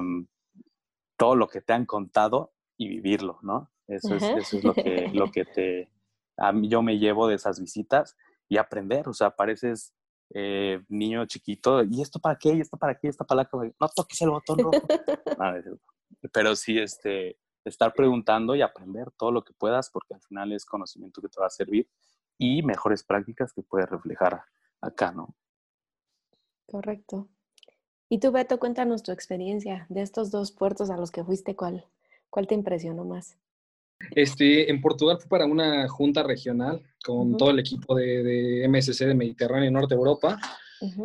[1.19, 3.71] todo lo que te han contado y vivirlo, ¿no?
[3.87, 5.91] Eso, es, eso es, lo que, lo que te,
[6.37, 8.17] a mí, yo me llevo de esas visitas
[8.49, 9.95] y aprender, o sea, pareces
[10.35, 12.55] eh, niño chiquito, ¿y esto para qué?
[12.55, 13.09] ¿Y esto para qué?
[13.09, 14.87] ¿Esta para No toques el botón rojo.
[16.33, 20.65] pero sí, este, estar preguntando y aprender todo lo que puedas, porque al final es
[20.65, 21.89] conocimiento que te va a servir
[22.39, 24.43] y mejores prácticas que puedes reflejar
[24.81, 25.35] acá, ¿no?
[26.67, 27.29] Correcto.
[28.09, 31.85] Y tú, Beto, cuéntanos tu experiencia de estos dos puertos a los que fuiste, ¿cuál,
[32.31, 33.37] cuál te impresionó más?
[34.13, 39.15] Este, en Portugal fue para una junta regional con todo el equipo de, MSC de
[39.15, 40.39] Mediterráneo y Norte Europa,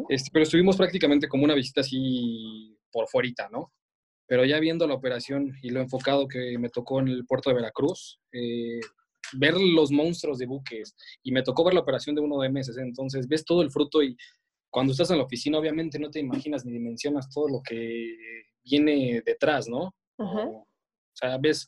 [0.08, 3.74] este, pero estuvimos prácticamente como una visita así por fuerita, ¿no?
[4.28, 7.56] Pero ya viendo la operación y lo enfocado que me tocó en el puerto de
[7.56, 8.80] Veracruz, eh,
[9.34, 12.78] ver los monstruos de buques y me tocó ver la operación de uno de MSC,
[12.80, 14.16] entonces ves todo el fruto y
[14.74, 18.18] cuando estás en la oficina, obviamente no te imaginas ni dimensionas todo lo que
[18.64, 19.94] viene detrás, ¿no?
[20.18, 20.68] O,
[21.14, 21.68] sea, ves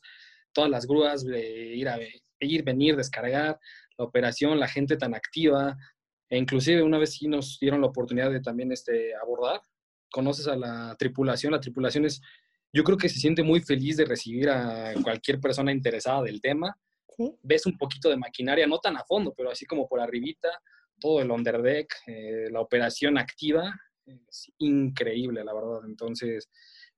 [0.52, 2.00] todas las grúas de ir a
[2.40, 3.60] ir, venir, descargar,
[3.96, 5.76] la operación, la gente tan activa,
[6.28, 9.60] e inclusive una vez sí nos dieron la oportunidad de también este, abordar,
[10.10, 12.20] conoces a la tripulación, la tripulación es,
[12.72, 16.76] yo creo que se siente muy feliz de recibir a cualquier persona interesada del tema,
[17.40, 20.48] ves un poquito de maquinaria, no tan a fondo, pero así como por arribita,
[21.00, 23.74] todo el underdeck, eh, la operación activa,
[24.06, 25.80] es increíble, la verdad.
[25.86, 26.48] Entonces,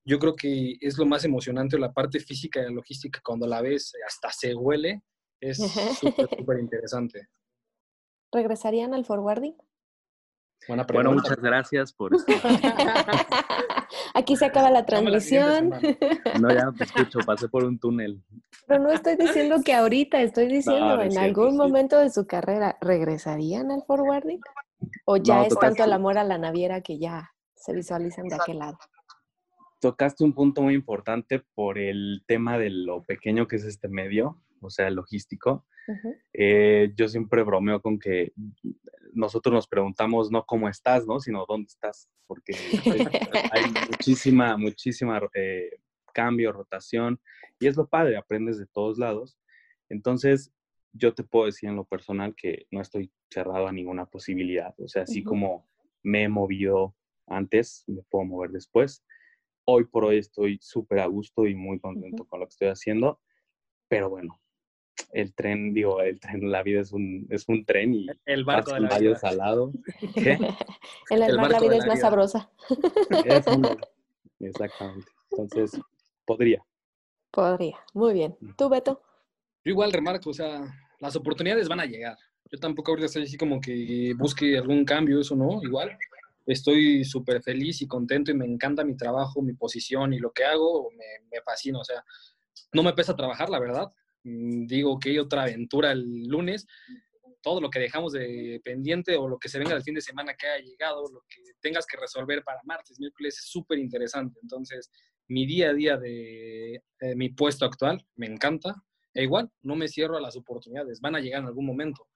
[0.04, 3.60] yo creo que es lo más emocionante, la parte física y la logística, cuando la
[3.60, 5.02] ves, hasta se huele,
[5.40, 5.58] es
[6.00, 7.28] súper, súper interesante.
[8.32, 9.56] ¿Regresarían al forwarding?
[10.66, 11.10] Buena pregunta.
[11.10, 12.12] Bueno, muchas gracias por
[14.14, 15.70] Aquí se acaba la transmisión.
[16.40, 18.22] No, ya no te escucho, pasé por un túnel.
[18.66, 23.70] Pero no estoy diciendo que ahorita, estoy diciendo en algún momento de su carrera, ¿regresarían
[23.70, 24.40] al forwarding?
[25.06, 28.58] ¿O ya es tanto el amor a la naviera que ya se visualizan de aquel
[28.58, 28.78] lado?
[29.80, 34.42] Tocaste un punto muy importante por el tema de lo pequeño que es este medio,
[34.60, 35.66] o sea, el logístico.
[36.34, 38.32] Eh, yo siempre bromeo con que
[39.12, 41.20] nosotros nos preguntamos no cómo estás, ¿no?
[41.20, 42.52] Sino dónde estás, porque
[43.52, 45.80] hay muchísima, muchísima eh,
[46.12, 47.20] cambio, rotación,
[47.60, 49.38] y es lo padre, aprendes de todos lados.
[49.88, 50.52] Entonces,
[50.92, 54.74] yo te puedo decir en lo personal que no estoy cerrado a ninguna posibilidad.
[54.78, 55.68] O sea, así como
[56.02, 56.94] me he movido
[57.26, 59.04] antes, me puedo mover después.
[59.64, 63.20] Hoy por hoy estoy súper a gusto y muy contento con lo que estoy haciendo,
[63.88, 64.40] pero bueno,
[65.12, 68.74] el tren, digo, el tren, la vida es un, es un tren y el barco
[68.74, 69.18] de la vida.
[69.22, 69.72] al lado.
[71.10, 72.50] En el, mar la vida es más sabrosa.
[74.40, 75.10] exactamente.
[75.30, 75.80] Entonces,
[76.24, 76.62] podría.
[77.30, 77.76] Podría.
[77.94, 78.36] Muy bien.
[78.56, 79.02] ¿Tú, Beto?
[79.64, 80.62] Yo igual remarco, o sea,
[81.00, 82.16] las oportunidades van a llegar.
[82.50, 85.96] Yo tampoco ahorita estoy así como que busque algún cambio, eso no, igual.
[86.46, 90.44] Estoy súper feliz y contento y me encanta mi trabajo, mi posición y lo que
[90.44, 92.02] hago, me, me fascina, o sea,
[92.72, 93.92] no me pesa trabajar, la verdad.
[94.24, 96.66] Mm, digo que hay otra aventura el lunes,
[97.42, 100.34] todo lo que dejamos de pendiente o lo que se venga del fin de semana
[100.34, 104.38] que haya llegado, lo que tengas que resolver para martes, miércoles, es súper interesante.
[104.42, 104.90] Entonces,
[105.28, 106.82] mi día a día de,
[107.16, 108.74] mi puesto actual me encanta.
[109.14, 112.06] E igual, no me cierro a las oportunidades, van a llegar en algún momento.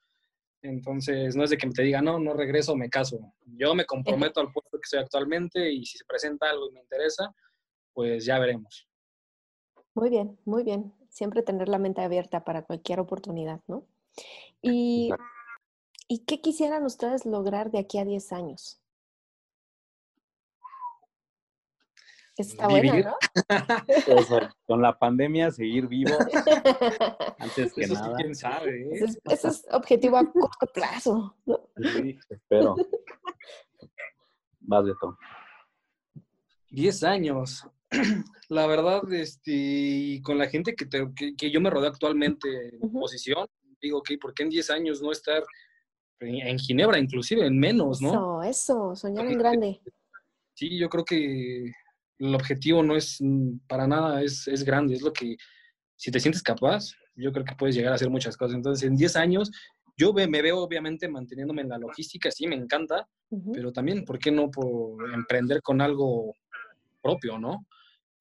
[0.63, 3.19] Entonces, no es de que te diga, no, no regreso, me caso.
[3.45, 6.81] Yo me comprometo al puesto que estoy actualmente y si se presenta algo y me
[6.81, 7.35] interesa,
[7.93, 8.87] pues ya veremos.
[9.95, 13.85] Muy bien, muy bien siempre tener la mente abierta para cualquier oportunidad, ¿no?
[14.63, 15.11] Y,
[16.09, 18.81] ¿y qué quisieran ustedes lograr de aquí a 10 años?
[22.39, 23.15] Está bueno, ¿no?
[24.67, 26.17] con la pandemia, seguir vivo.
[27.39, 28.15] Antes que nada.
[28.17, 28.85] quién sabe.
[28.85, 29.05] ¿eh?
[29.25, 31.37] Ese, es, objetivo a corto plazo.
[31.77, 32.75] Sí, espero.
[34.61, 35.19] Más de todo.
[36.71, 37.69] 10 años.
[38.49, 40.89] la verdad, este, con la gente que,
[41.37, 42.49] que, yo me rodeo actualmente
[42.81, 43.47] en posición,
[43.81, 45.43] digo, ok, ¿por qué en 10 años no estar
[46.21, 48.43] en, Ginebra, inclusive en menos, no?
[48.43, 49.81] Eso, eso, soñar en grande.
[50.55, 51.73] Sí, yo creo que
[52.19, 55.37] el objetivo no es mm, para nada, es, es grande, es lo que,
[55.97, 58.57] si te sientes capaz, yo creo que puedes llegar a hacer muchas cosas.
[58.57, 59.51] Entonces, en 10 años,
[59.97, 63.09] yo me veo obviamente manteniéndome en la logística, sí, me encanta,
[63.53, 66.35] pero también, ¿por qué no por emprender con algo
[67.03, 67.67] propio, no?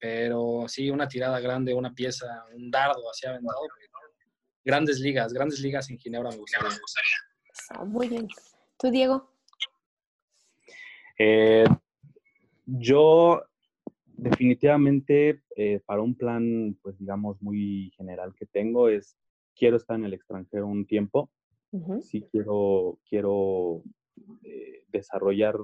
[0.02, 3.60] Pero sí, una tirada grande, una pieza, un dardo hacia vendado.
[4.64, 6.70] Grandes ligas, grandes ligas en Ginebra me gustaría.
[7.86, 8.26] muy bien.
[8.76, 9.30] ¿Tú, Diego?
[11.16, 11.64] Eh,
[12.66, 13.44] yo
[14.06, 19.16] definitivamente eh, para un plan, pues digamos, muy general que tengo es,
[19.54, 21.30] quiero estar en el extranjero un tiempo.
[22.00, 23.84] Sí quiero, quiero
[24.42, 25.54] eh, desarrollar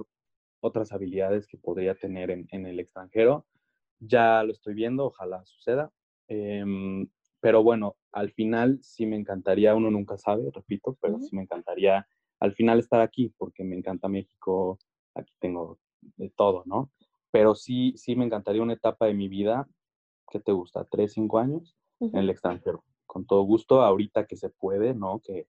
[0.61, 3.45] otras habilidades que podría tener en, en el extranjero
[3.99, 5.91] ya lo estoy viendo, ojalá suceda.
[6.27, 7.07] Em,
[7.41, 12.07] pero bueno, al final sí me encantaría, uno nunca sabe, repito, pero sí me encantaría
[12.39, 14.79] al final estar aquí, porque me encanta México,
[15.15, 15.79] aquí tengo
[16.17, 16.91] de todo, ¿no?
[17.31, 19.67] Pero sí, sí me encantaría una etapa de mi vida,
[20.31, 20.85] ¿qué te gusta?
[20.85, 21.75] ¿Tres, cinco años?
[21.99, 25.19] En el extranjero, con todo gusto, ahorita que se puede, ¿no?
[25.21, 25.47] Que,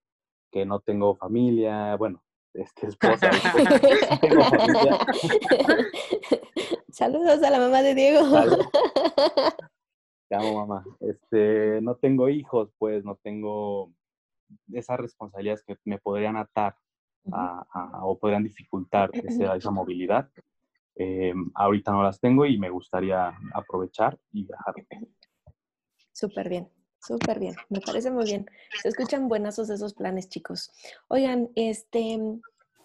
[0.50, 3.30] que no tengo familia, bueno, este, esposa.
[4.20, 4.98] tengo familia.
[7.00, 8.20] Saludos a la mamá de Diego.
[10.28, 10.84] Te amo, mamá.
[11.00, 13.90] Este, no tengo hijos, pues no tengo
[14.70, 16.76] esas responsabilidades que me podrían atar
[18.02, 20.28] o podrían dificultar esa, movilidad.
[20.94, 24.74] Eh, ahorita no las tengo y me gustaría aprovechar y viajar.
[26.12, 26.68] Súper bien,
[27.00, 27.54] súper bien.
[27.70, 28.44] Me parece muy bien.
[28.82, 30.70] Se escuchan buenazos esos planes, chicos.
[31.08, 32.18] Oigan, este,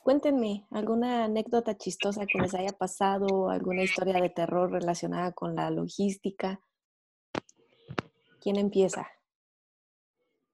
[0.06, 5.72] Cuéntenme alguna anécdota chistosa que les haya pasado, alguna historia de terror relacionada con la
[5.72, 6.62] logística.
[8.40, 9.08] ¿Quién empieza?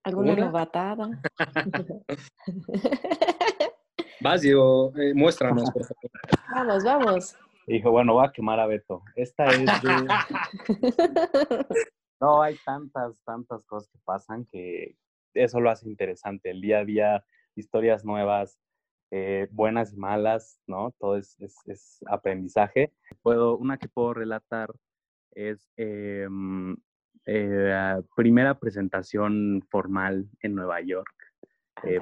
[0.05, 1.21] ¿Alguna novatada?
[4.21, 6.11] Vas, Diego, eh, muéstranos, por favor.
[6.55, 7.35] Vamos, vamos.
[7.67, 9.03] Dijo, bueno, voy a quemar a Beto.
[9.17, 9.59] Esta es
[12.21, 14.95] No, hay tantas, tantas cosas que pasan que
[15.33, 16.51] eso lo hace interesante.
[16.51, 18.57] El día a día, historias nuevas,
[19.13, 20.95] eh, buenas y malas, ¿no?
[20.97, 22.93] Todo es, es, aprendizaje.
[23.21, 24.73] Puedo, una que puedo relatar
[25.31, 26.27] es eh,
[27.25, 31.13] eh, primera presentación formal en Nueva York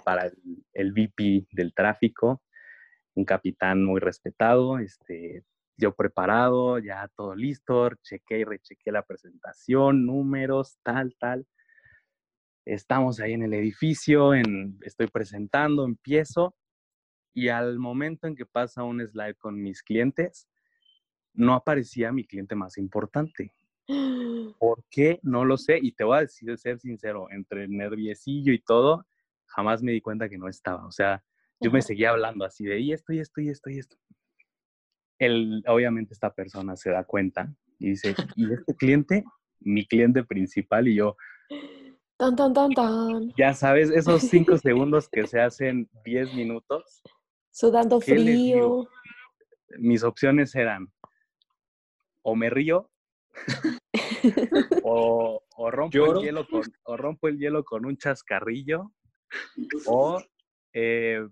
[0.04, 2.44] para el, el, VP del tráfico.
[3.16, 5.44] un capitán muy respetado, este,
[5.78, 11.48] yo preparado, ya todo listo, chequé y rechequé la presentación, números, tal, tal.
[12.66, 16.54] Estamos ahí en el edificio, en, estoy presentando, empiezo
[17.34, 20.48] y al momento en que pasa un slide con mis clientes,
[21.34, 23.54] no aparecía mi cliente más importante.
[24.60, 25.20] ¿Por qué?
[25.24, 25.80] No lo sé.
[25.82, 29.06] Y te voy a decir, ser sincero, entre el nerviosillo y todo,
[29.46, 30.86] jamás me di cuenta que no estaba.
[30.86, 31.24] O sea,
[31.62, 33.98] yo me seguía hablando así de, y esto, y esto, y esto, y esto.
[35.18, 39.26] El, obviamente esta persona se da cuenta y dice, ¿y este cliente?
[39.60, 41.16] Mi cliente principal y yo.
[42.18, 43.32] Tan, tan, tan, tan.
[43.38, 47.02] Ya sabes, esos cinco segundos que se hacen diez minutos.
[47.52, 48.88] Sudando frío.
[49.78, 50.92] Mis opciones eran,
[52.22, 52.90] o me río
[54.84, 58.92] o, rompo el hielo con, o rompo el hielo con un chascarrillo
[59.86, 60.22] o
[60.74, 61.28] eh,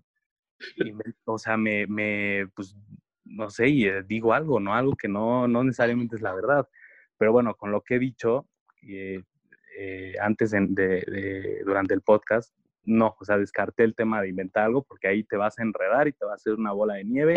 [1.24, 2.76] o sea me, me, pues
[3.24, 6.68] no sé y eh, digo algo no algo que no, no necesariamente es la verdad.
[7.16, 8.48] Pero bueno con lo que he dicho
[8.82, 12.52] eh, antes de, durante el podcast
[12.88, 16.08] no o sea descarté el tema de inventar algo porque ahí te vas a enredar
[16.08, 17.34] y te va a hacer una bola de nieve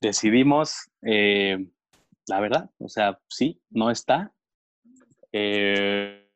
[0.00, 0.90] decidimos
[2.28, 4.32] la verdad, o sea, sí, no está.
[5.32, 6.28] Eh,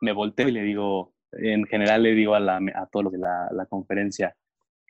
[0.00, 3.18] me volteo y le digo, en general le digo a, la, a todos los de
[3.18, 4.34] la, conferencia,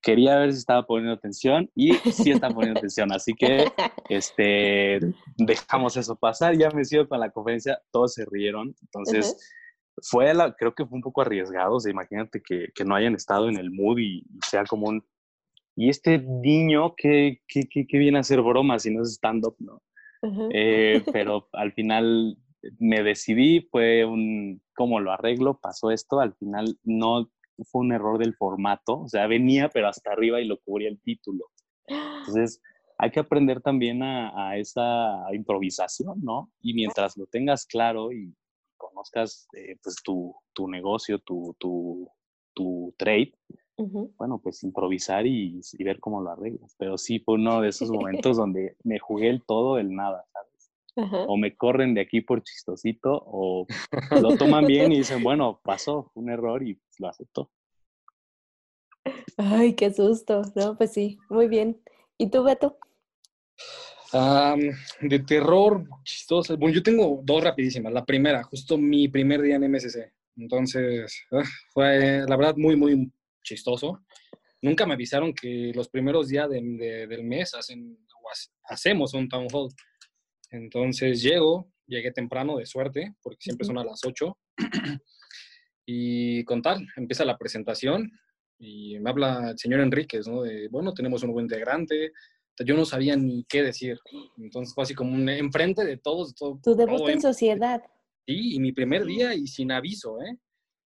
[0.03, 3.65] quería ver si estaba poniendo atención y sí está poniendo atención, así que
[4.09, 5.01] este,
[5.37, 9.37] dejamos eso pasar, ya me sigo con la conferencia, todos se rieron, entonces
[10.03, 13.15] fue la, creo que fue un poco arriesgado, o sea, imagínate que, que, no hayan
[13.15, 15.05] estado en el mood y, sea como un,
[15.77, 19.83] y este niño que, que, que viene a hacer bromas y no es stand-up, ¿no?
[20.53, 22.39] Eh, pero al final
[22.79, 25.59] me decidí, fue un, ¿cómo lo arreglo?
[25.61, 27.31] Pasó esto, al final no
[27.71, 31.01] fue un error del formato, o sea, venía pero hasta arriba y lo cubría el
[31.01, 31.47] título.
[31.87, 32.61] Entonces,
[32.99, 36.51] hay que aprender también a, esa improvisación, ¿no?
[36.61, 38.35] Y mientras lo tengas claro y
[38.89, 42.11] conozcas eh, pues tu, tu, negocio, tu, tu,
[42.55, 43.33] tu trade,
[43.77, 46.75] bueno, pues improvisar y, ver cómo lo arreglas.
[46.79, 50.71] Pero sí fue uno de esos momentos donde me jugué el todo del nada, ¿sabes?
[51.27, 53.67] O me corren de aquí por chistosito, o
[54.11, 57.51] lo toman bien y dicen, bueno, pasó, un error y pues, lo aceptó.
[59.37, 60.43] Ay, qué susto.
[60.55, 61.81] No, pues sí, muy bien.
[62.17, 62.79] ¿Y tú, Beto?
[65.01, 66.57] De terror, chistoso.
[66.57, 67.93] Bueno, yo tengo dos rapidísimas.
[67.93, 70.13] La primera, justo mi primer día en MSC.
[70.37, 74.05] Entonces, ah, fue la verdad muy, muy chistoso.
[74.63, 77.99] Nunca me avisaron que los primeros días del mes hacen,
[78.65, 79.69] hacemos un town hall.
[80.51, 84.39] Entonces llego, llegué temprano de suerte, porque siempre son a las 8.
[85.87, 88.11] y con tal, empieza la presentación
[88.59, 90.43] y me habla el señor Enríquez, ¿no?
[90.43, 92.13] De, bueno, tenemos un buen integrante.
[92.65, 93.99] Yo no sabía ni qué decir.
[94.39, 96.35] Entonces fue así como un enfrente de todos.
[96.35, 97.83] Todo, tu debut en sociedad.
[98.27, 100.39] Sí, y mi primer día y sin aviso, ¿eh?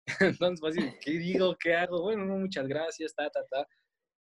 [0.20, 1.56] Entonces, pues, ¿qué digo?
[1.58, 2.02] ¿Qué hago?
[2.02, 3.66] Bueno, no, muchas gracias, ta, ta, ta.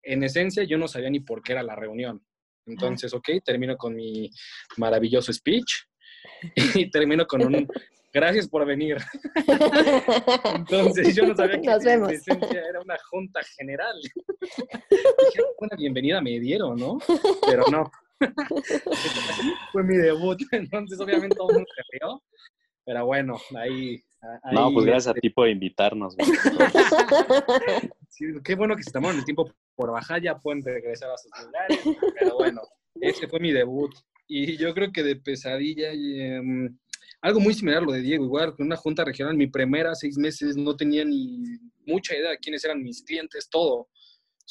[0.03, 2.23] En esencia, yo no sabía ni por qué era la reunión.
[2.65, 4.29] Entonces, ok, termino con mi
[4.77, 5.71] maravilloso speech
[6.75, 7.67] y termino con un
[8.13, 8.97] gracias por venir.
[10.55, 13.95] Entonces, yo no sabía que en esencia era una junta general.
[14.01, 16.97] Dije, una bienvenida me dieron, ¿no?
[17.47, 17.91] Pero no.
[19.71, 22.21] Fue mi debut, entonces obviamente todo el mundo se rió.
[22.83, 24.03] Pero bueno, ahí
[24.51, 26.15] no, pues gracias a este ti por invitarnos.
[28.43, 31.79] qué bueno que se tomaron el tiempo por bajar, ya pueden regresar a sus lugares.
[32.19, 32.61] Pero bueno,
[32.99, 33.93] ese fue mi debut.
[34.27, 36.77] Y yo creo que de pesadilla, em,
[37.21, 40.17] algo muy similar a lo de Diego, igual con una junta regional, mi primera seis
[40.17, 41.43] meses no tenía ni
[41.85, 43.89] mucha idea de quiénes eran mis clientes, todo.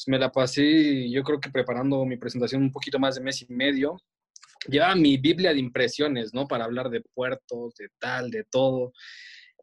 [0.06, 3.52] me la pasé, yo creo que preparando mi presentación un poquito más de mes y
[3.52, 3.96] medio.
[4.68, 6.46] Llevaba mi Biblia de impresiones, ¿no?
[6.46, 8.92] Para hablar de puertos, de tal, de todo.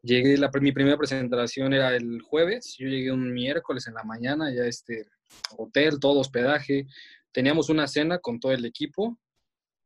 [0.02, 4.52] Llegué, la, mi primera presentación era el jueves, yo llegué un miércoles en la mañana,
[4.52, 5.06] ya este
[5.56, 6.86] hotel, todo hospedaje,
[7.32, 9.18] teníamos una cena con todo el equipo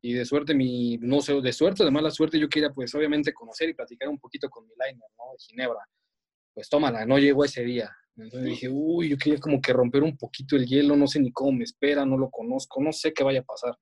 [0.01, 2.93] y de suerte, mi, no sé, de suerte o de mala suerte, yo quería pues
[2.95, 5.31] obviamente conocer y platicar un poquito con mi liner, ¿no?
[5.33, 5.87] De Ginebra.
[6.53, 7.91] Pues tómala, no llegó ese día.
[8.17, 11.31] Entonces dije, uy, yo quería como que romper un poquito el hielo, no sé ni
[11.31, 13.77] cómo me espera, no lo conozco, no sé qué vaya a pasar.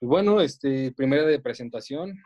[0.00, 2.16] Y bueno, este, primera de presentación,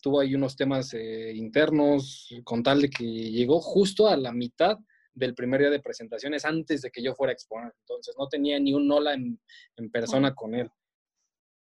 [0.00, 4.78] tuvo ahí unos temas eh, internos, con tal de que llegó justo a la mitad
[5.12, 7.72] del primer día de presentaciones antes de que yo fuera a exponer.
[7.80, 9.38] Entonces no tenía ni un hola en,
[9.76, 10.70] en persona con él.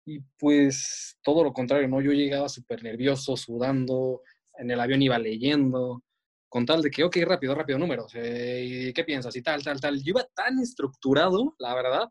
[0.06, 2.02] Y pues todo lo contrario, ¿no?
[2.02, 4.22] Yo llegaba súper nervioso, sudando,
[4.58, 6.04] en el avión iba leyendo,
[6.50, 9.36] con tal de que, ok, rápido, rápido, números, eh, ¿qué piensas?
[9.36, 9.98] Y tal, tal, tal.
[10.02, 12.10] Yo iba tan estructurado, la verdad,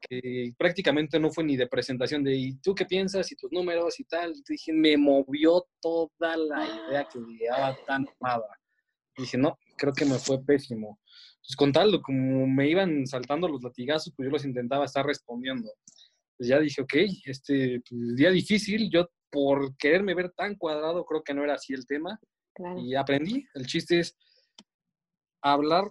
[0.00, 3.30] que prácticamente no fue ni de presentación de ¿y tú qué piensas?
[3.30, 4.34] y tus números y tal.
[4.46, 8.48] Dije, me movió toda la idea que llevaba tan amada.
[9.16, 10.98] Dije, no, creo que me fue pésimo.
[11.40, 15.70] Pues con tal, como me iban saltando los latigazos, pues yo los intentaba estar respondiendo.
[16.36, 21.22] Pues ya dije, ok, este pues, día difícil, yo por quererme ver tan cuadrado, creo
[21.22, 22.18] que no era así el tema.
[22.76, 23.44] Y aprendí.
[23.54, 24.16] El chiste es
[25.42, 25.90] hablar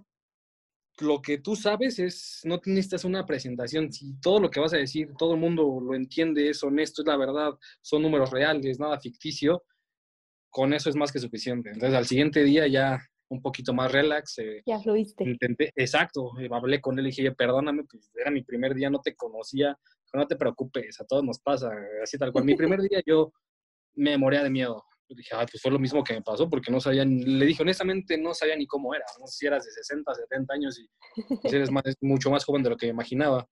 [1.00, 3.92] lo que tú sabes es, no necesitas una presentación.
[3.92, 7.08] Si todo lo que vas a decir, todo el mundo lo entiende, es honesto, es
[7.08, 9.64] la verdad, son números reales, nada ficticio,
[10.50, 11.72] con eso es más que suficiente.
[11.72, 14.38] Entonces, al siguiente día ya un poquito más relax.
[14.38, 15.24] Eh, ya fluiste.
[15.24, 19.02] Intenté, exacto, eh, hablé con él y dije, perdóname, pues era mi primer día, no
[19.02, 19.78] te conocía,
[20.14, 22.46] no te preocupes, a todos nos pasa, así tal cual.
[22.46, 23.32] Mi primer día yo
[23.96, 24.84] me moría de miedo.
[25.10, 28.18] dije, ah, pues fue lo mismo que me pasó, porque no sabía, le dije honestamente,
[28.18, 30.88] no sabía ni cómo era, no sé si eras de 60, 70 años y
[31.42, 33.48] pues, eres más, mucho más joven de lo que imaginaba.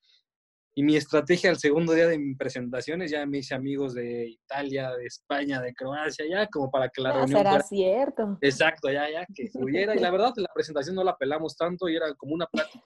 [0.74, 4.91] Y mi estrategia al segundo día de mi presentaciones, ya me hice amigos de Italia,
[4.95, 7.66] de España, de Croacia, ya como para que la reunión será fuera...
[7.66, 8.38] cierto.
[8.39, 9.95] Exacto, ya, ya, que fluyera.
[9.95, 12.86] y la verdad, la presentación no la pelamos tanto y era como una plática.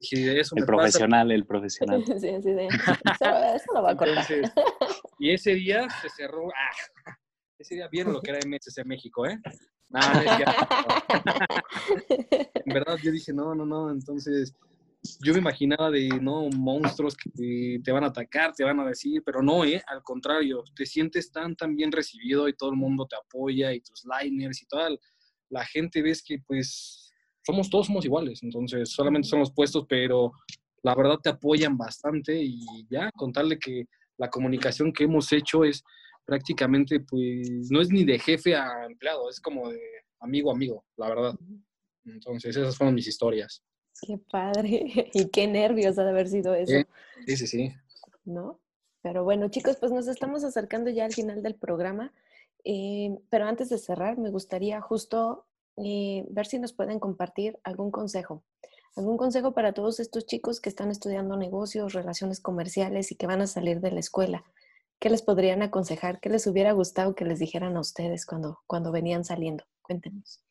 [0.00, 2.02] Eso el profesional, el profesional.
[2.06, 2.50] Sí, sí, sí.
[3.54, 4.26] Eso, lo va a contar.
[5.18, 6.48] y ese día se cerró.
[6.48, 7.16] Ah,
[7.58, 9.38] ese día vieron lo que era MSC México, ¿eh?
[9.90, 10.22] Nada,
[12.54, 13.90] en verdad, yo dije, no, no, no.
[13.90, 14.54] Entonces,
[15.20, 19.22] yo me imaginaba de, no, monstruos que te van a atacar, te van a decir,
[19.26, 19.82] pero no, ¿eh?
[19.88, 23.80] Al contrario, te sientes tan, tan bien recibido y todo el mundo te apoya y
[23.80, 24.90] tus liners y toda
[25.48, 27.09] la gente ves que, pues,
[27.44, 30.32] somos todos somos iguales, entonces solamente son los puestos, pero
[30.82, 33.86] la verdad te apoyan bastante y ya, contarle que
[34.16, 35.82] la comunicación que hemos hecho es
[36.24, 39.80] prácticamente, pues, no es ni de jefe a empleado, es como de
[40.20, 41.34] amigo a amigo, la verdad.
[42.04, 43.62] Entonces, esas fueron mis historias.
[44.00, 45.10] Qué padre.
[45.14, 46.72] Y qué nervios ha de haber sido eso.
[47.26, 47.72] Sí, sí, sí.
[48.24, 48.60] ¿No?
[49.02, 52.12] Pero bueno, chicos, pues nos estamos acercando ya al final del programa.
[52.64, 55.46] Eh, pero antes de cerrar, me gustaría justo
[55.82, 58.42] eh, ver si nos pueden compartir algún consejo.
[58.96, 63.40] Algún consejo para todos estos chicos que están estudiando negocios, relaciones comerciales y que van
[63.40, 64.44] a salir de la escuela.
[64.98, 66.20] ¿Qué les podrían aconsejar?
[66.20, 69.64] ¿Qué les hubiera gustado que les dijeran a ustedes cuando, cuando venían saliendo?
[69.80, 70.44] Cuéntenos.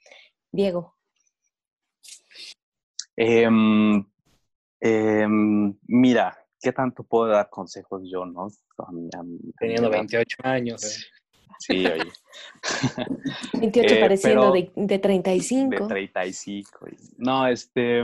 [0.51, 0.95] Diego.
[3.15, 4.03] Em,
[4.79, 8.47] em, mira, ¿qué tanto puedo dar consejos yo, no?
[9.59, 10.83] Teniendo 28 años.
[10.83, 11.18] ¿eh?
[11.59, 12.11] Sí, oye.
[13.53, 15.83] 28 eh, pareciendo de, de, 35.
[15.83, 16.87] De 35.
[17.17, 18.03] No, este,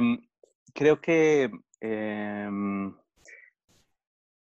[0.74, 1.50] creo que
[1.80, 2.94] em,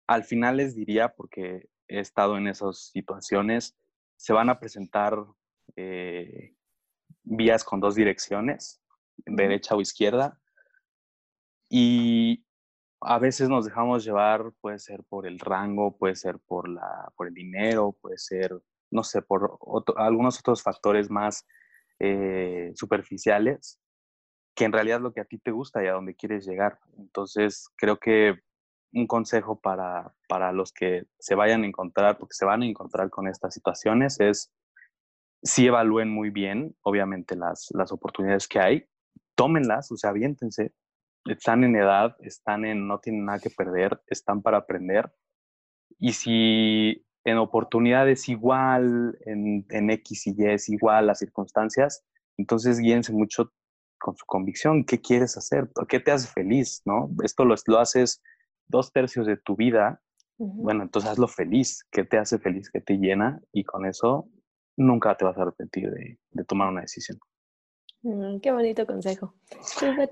[0.07, 3.75] al final les diría, porque he estado en esas situaciones,
[4.15, 5.17] se van a presentar
[5.75, 6.53] eh,
[7.23, 8.81] vías con dos direcciones,
[9.25, 10.39] derecha o izquierda,
[11.69, 12.45] y
[13.01, 17.27] a veces nos dejamos llevar, puede ser por el rango, puede ser por, la, por
[17.27, 18.61] el dinero, puede ser,
[18.91, 19.57] no sé, por
[19.97, 21.45] algunos otros factores más
[21.99, 23.79] eh, superficiales,
[24.55, 26.79] que en realidad es lo que a ti te gusta y a dónde quieres llegar.
[26.97, 28.35] Entonces, creo que
[28.93, 33.09] un consejo para, para los que se vayan a encontrar, porque se van a encontrar
[33.09, 34.51] con estas situaciones, es
[35.43, 38.85] si evalúen muy bien, obviamente, las, las oportunidades que hay,
[39.35, 40.73] tómenlas, o sea, aviéntense,
[41.25, 45.11] están en edad, están en, no tienen nada que perder, están para aprender.
[45.99, 52.03] Y si en oportunidades igual, en, en X y Y es igual las circunstancias,
[52.37, 53.51] entonces guíense mucho
[53.99, 57.11] con su convicción, qué quieres hacer, qué te hace feliz, ¿no?
[57.23, 58.21] Esto lo, lo haces
[58.67, 60.01] dos tercios de tu vida,
[60.37, 64.27] bueno, entonces hazlo feliz, qué te hace feliz, qué te llena, y con eso
[64.75, 67.19] nunca te vas a arrepentir de, de tomar una decisión.
[68.01, 69.35] Mm, qué bonito consejo.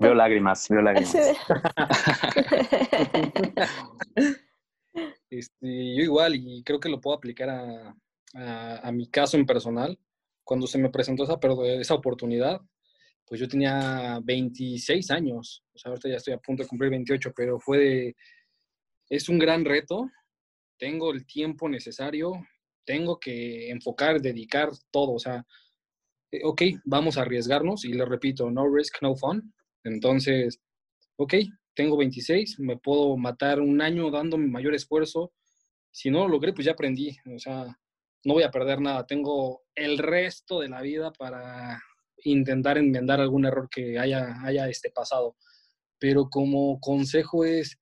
[0.00, 1.16] Veo lágrimas, veo lágrimas.
[5.30, 7.96] Este, yo igual, y creo que lo puedo aplicar a,
[8.34, 9.98] a, mi caso en personal.
[10.44, 11.38] Cuando se me presentó esa,
[11.80, 12.60] esa oportunidad,
[13.24, 15.62] pues yo tenía 26 años.
[15.72, 18.16] O sea, ahorita ya estoy a punto de cumplir 28, pero fue de...
[19.08, 20.10] Es un gran reto.
[20.76, 22.32] Tengo el tiempo necesario.
[22.84, 25.12] Tengo que enfocar, dedicar todo.
[25.12, 25.46] O sea,
[26.32, 29.54] eh, ok, vamos a arriesgarnos y le repito, no risk, no fun.
[29.84, 30.60] Entonces,
[31.16, 31.34] ok,
[31.80, 35.32] tengo 26, me puedo matar un año dando mi mayor esfuerzo.
[35.90, 37.16] Si no lo logré, pues ya aprendí.
[37.34, 37.74] O sea,
[38.22, 39.06] no voy a perder nada.
[39.06, 41.82] Tengo el resto de la vida para
[42.22, 45.38] intentar enmendar algún error que haya, haya este pasado.
[45.98, 47.78] Pero como consejo es,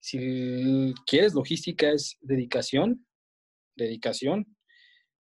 [0.00, 3.06] si quieres logística, es dedicación,
[3.76, 4.46] dedicación.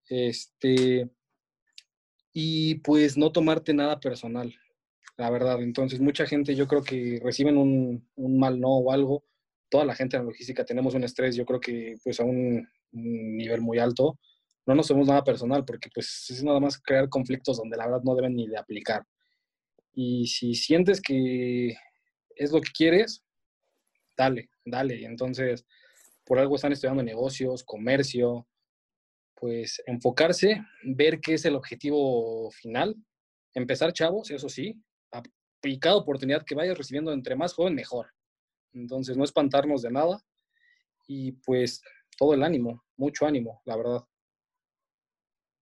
[0.08, 1.10] Este,
[2.32, 4.56] y pues no tomarte nada personal.
[5.18, 5.62] La verdad.
[5.62, 9.24] Entonces, mucha gente yo creo que reciben un, un mal no o algo.
[9.70, 12.68] Toda la gente en la logística tenemos un estrés, yo creo que pues a un,
[12.92, 14.20] un nivel muy alto.
[14.66, 18.02] No nos somos nada personal porque pues es nada más crear conflictos donde la verdad
[18.04, 19.04] no deben ni de aplicar.
[19.94, 21.78] Y si sientes que
[22.36, 23.24] es lo que quieres,
[24.18, 25.06] dale, dale.
[25.06, 25.66] Entonces,
[26.26, 28.48] por algo están estudiando negocios, comercio,
[29.36, 32.96] pues enfocarse, ver qué es el objetivo final,
[33.54, 34.82] empezar chavos, eso sí,
[35.64, 38.08] y cada oportunidad que vayas recibiendo entre más joven, mejor.
[38.74, 40.22] Entonces, no espantarnos de nada
[41.08, 41.82] y pues
[42.18, 44.06] todo el ánimo, mucho ánimo, la verdad.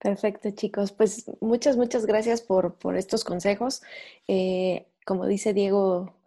[0.04, 0.91] Perfecto, chicos.
[0.91, 3.82] Pues muchas, muchas gracias por, por estos consejos.
[4.28, 6.18] Eh, como dice Diego,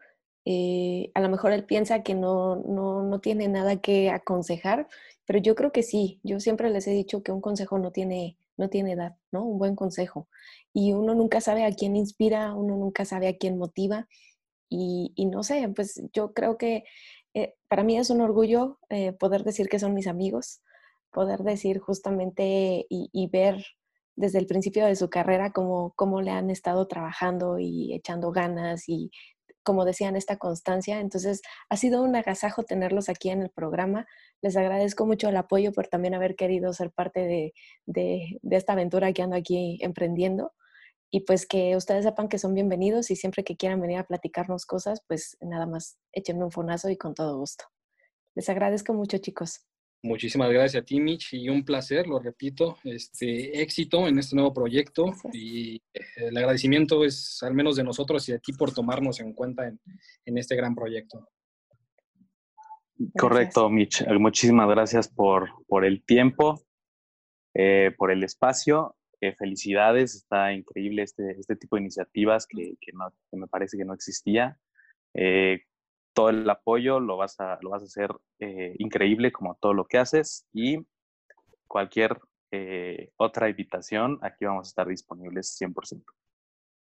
[0.47, 4.89] eh, a lo mejor él piensa que no, no, no, tiene nada que aconsejar,
[5.27, 6.21] pero yo creo que sí.
[6.23, 9.45] Yo siempre les he dicho que un consejo no tiene, no tiene edad, ¿no?
[9.45, 10.29] Un buen consejo.
[10.73, 14.09] Y uno nunca sabe a quién inspira, uno nunca sabe a quién motiva.
[14.69, 16.85] Y, no sé, pues yo creo que
[17.35, 20.61] eh, para mí es un orgullo eh, poder decir que son mis amigos,
[21.13, 23.65] poder decir justamente y, y, ver
[24.17, 28.89] desde el principio de su carrera cómo, cómo le han estado trabajando y echando ganas
[28.89, 29.11] y
[29.67, 31.01] como decían, esta constancia.
[31.01, 34.07] Entonces, ha sido un agasajo tenerlos aquí en el programa.
[34.41, 37.53] Les agradezco mucho el apoyo por también haber querido ser parte de,
[37.85, 40.53] de, esta aventura que ando aquí emprendiendo.
[41.11, 44.67] Y pues que ustedes sepan que son bienvenidos y siempre que quieran venir a platicarnos
[44.67, 47.65] cosas, pues nada más échenme un fonazo y con todo gusto.
[48.37, 49.67] Les agradezco mucho, chicos.
[50.07, 54.55] Muchísimas gracias a ti, Mitch, y un placer, lo repito, este éxito en este nuevo
[54.55, 55.35] proyecto gracias.
[55.35, 59.33] y eh, el agradecimiento es al menos de nosotros y de ti por tomarnos en
[59.33, 59.81] cuenta en,
[60.25, 61.29] en este gran proyecto.
[62.99, 63.21] Gracias.
[63.21, 64.07] Correcto, Mitch.
[64.07, 66.63] Muchísimas gracias por, por el tiempo,
[67.53, 68.95] eh, por el espacio.
[69.21, 73.77] Eh, felicidades, está increíble este, este tipo de iniciativas que, que, no, que me parece
[73.77, 74.57] que no existía.
[75.15, 75.63] Eh,
[76.17, 78.11] todo el apoyo, lo vas a, lo vas a hacer
[78.41, 80.79] eh, increíble como todo lo que haces y
[81.69, 82.19] cualquier
[82.51, 86.03] eh, otra invitación, aquí vamos a estar disponibles 100%.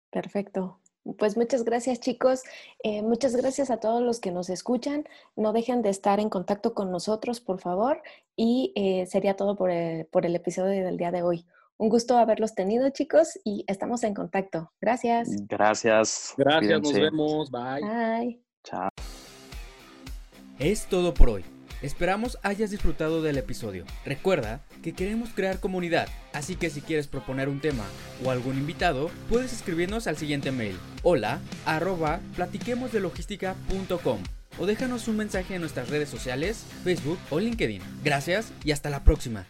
[0.09, 0.79] Perfecto.
[1.19, 2.43] Pues muchas gracias chicos,
[2.81, 5.05] eh, muchas gracias a todos los que nos escuchan,
[5.35, 8.01] no dejen de estar en contacto con nosotros por favor
[8.35, 11.45] y eh, sería todo por el, por el episodio del día de hoy.
[11.77, 14.71] Un gusto haberlos tenido chicos y estamos en contacto.
[14.79, 15.29] Gracias.
[15.47, 16.33] Gracias.
[16.37, 17.01] Gracias, Cuídense.
[17.01, 17.51] nos vemos.
[17.51, 17.81] Bye.
[17.81, 18.41] Bye.
[18.63, 18.89] Chao.
[20.59, 21.43] Es todo por hoy.
[21.81, 23.83] Esperamos hayas disfrutado del episodio.
[24.05, 27.83] Recuerda que queremos crear comunidad, así que si quieres proponer un tema
[28.23, 34.19] o algún invitado, puedes escribirnos al siguiente mail: hola arroba platiquemosdelogística.com
[34.57, 37.81] o déjanos un mensaje en nuestras redes sociales, Facebook o LinkedIn.
[38.03, 39.45] Gracias y hasta la próxima.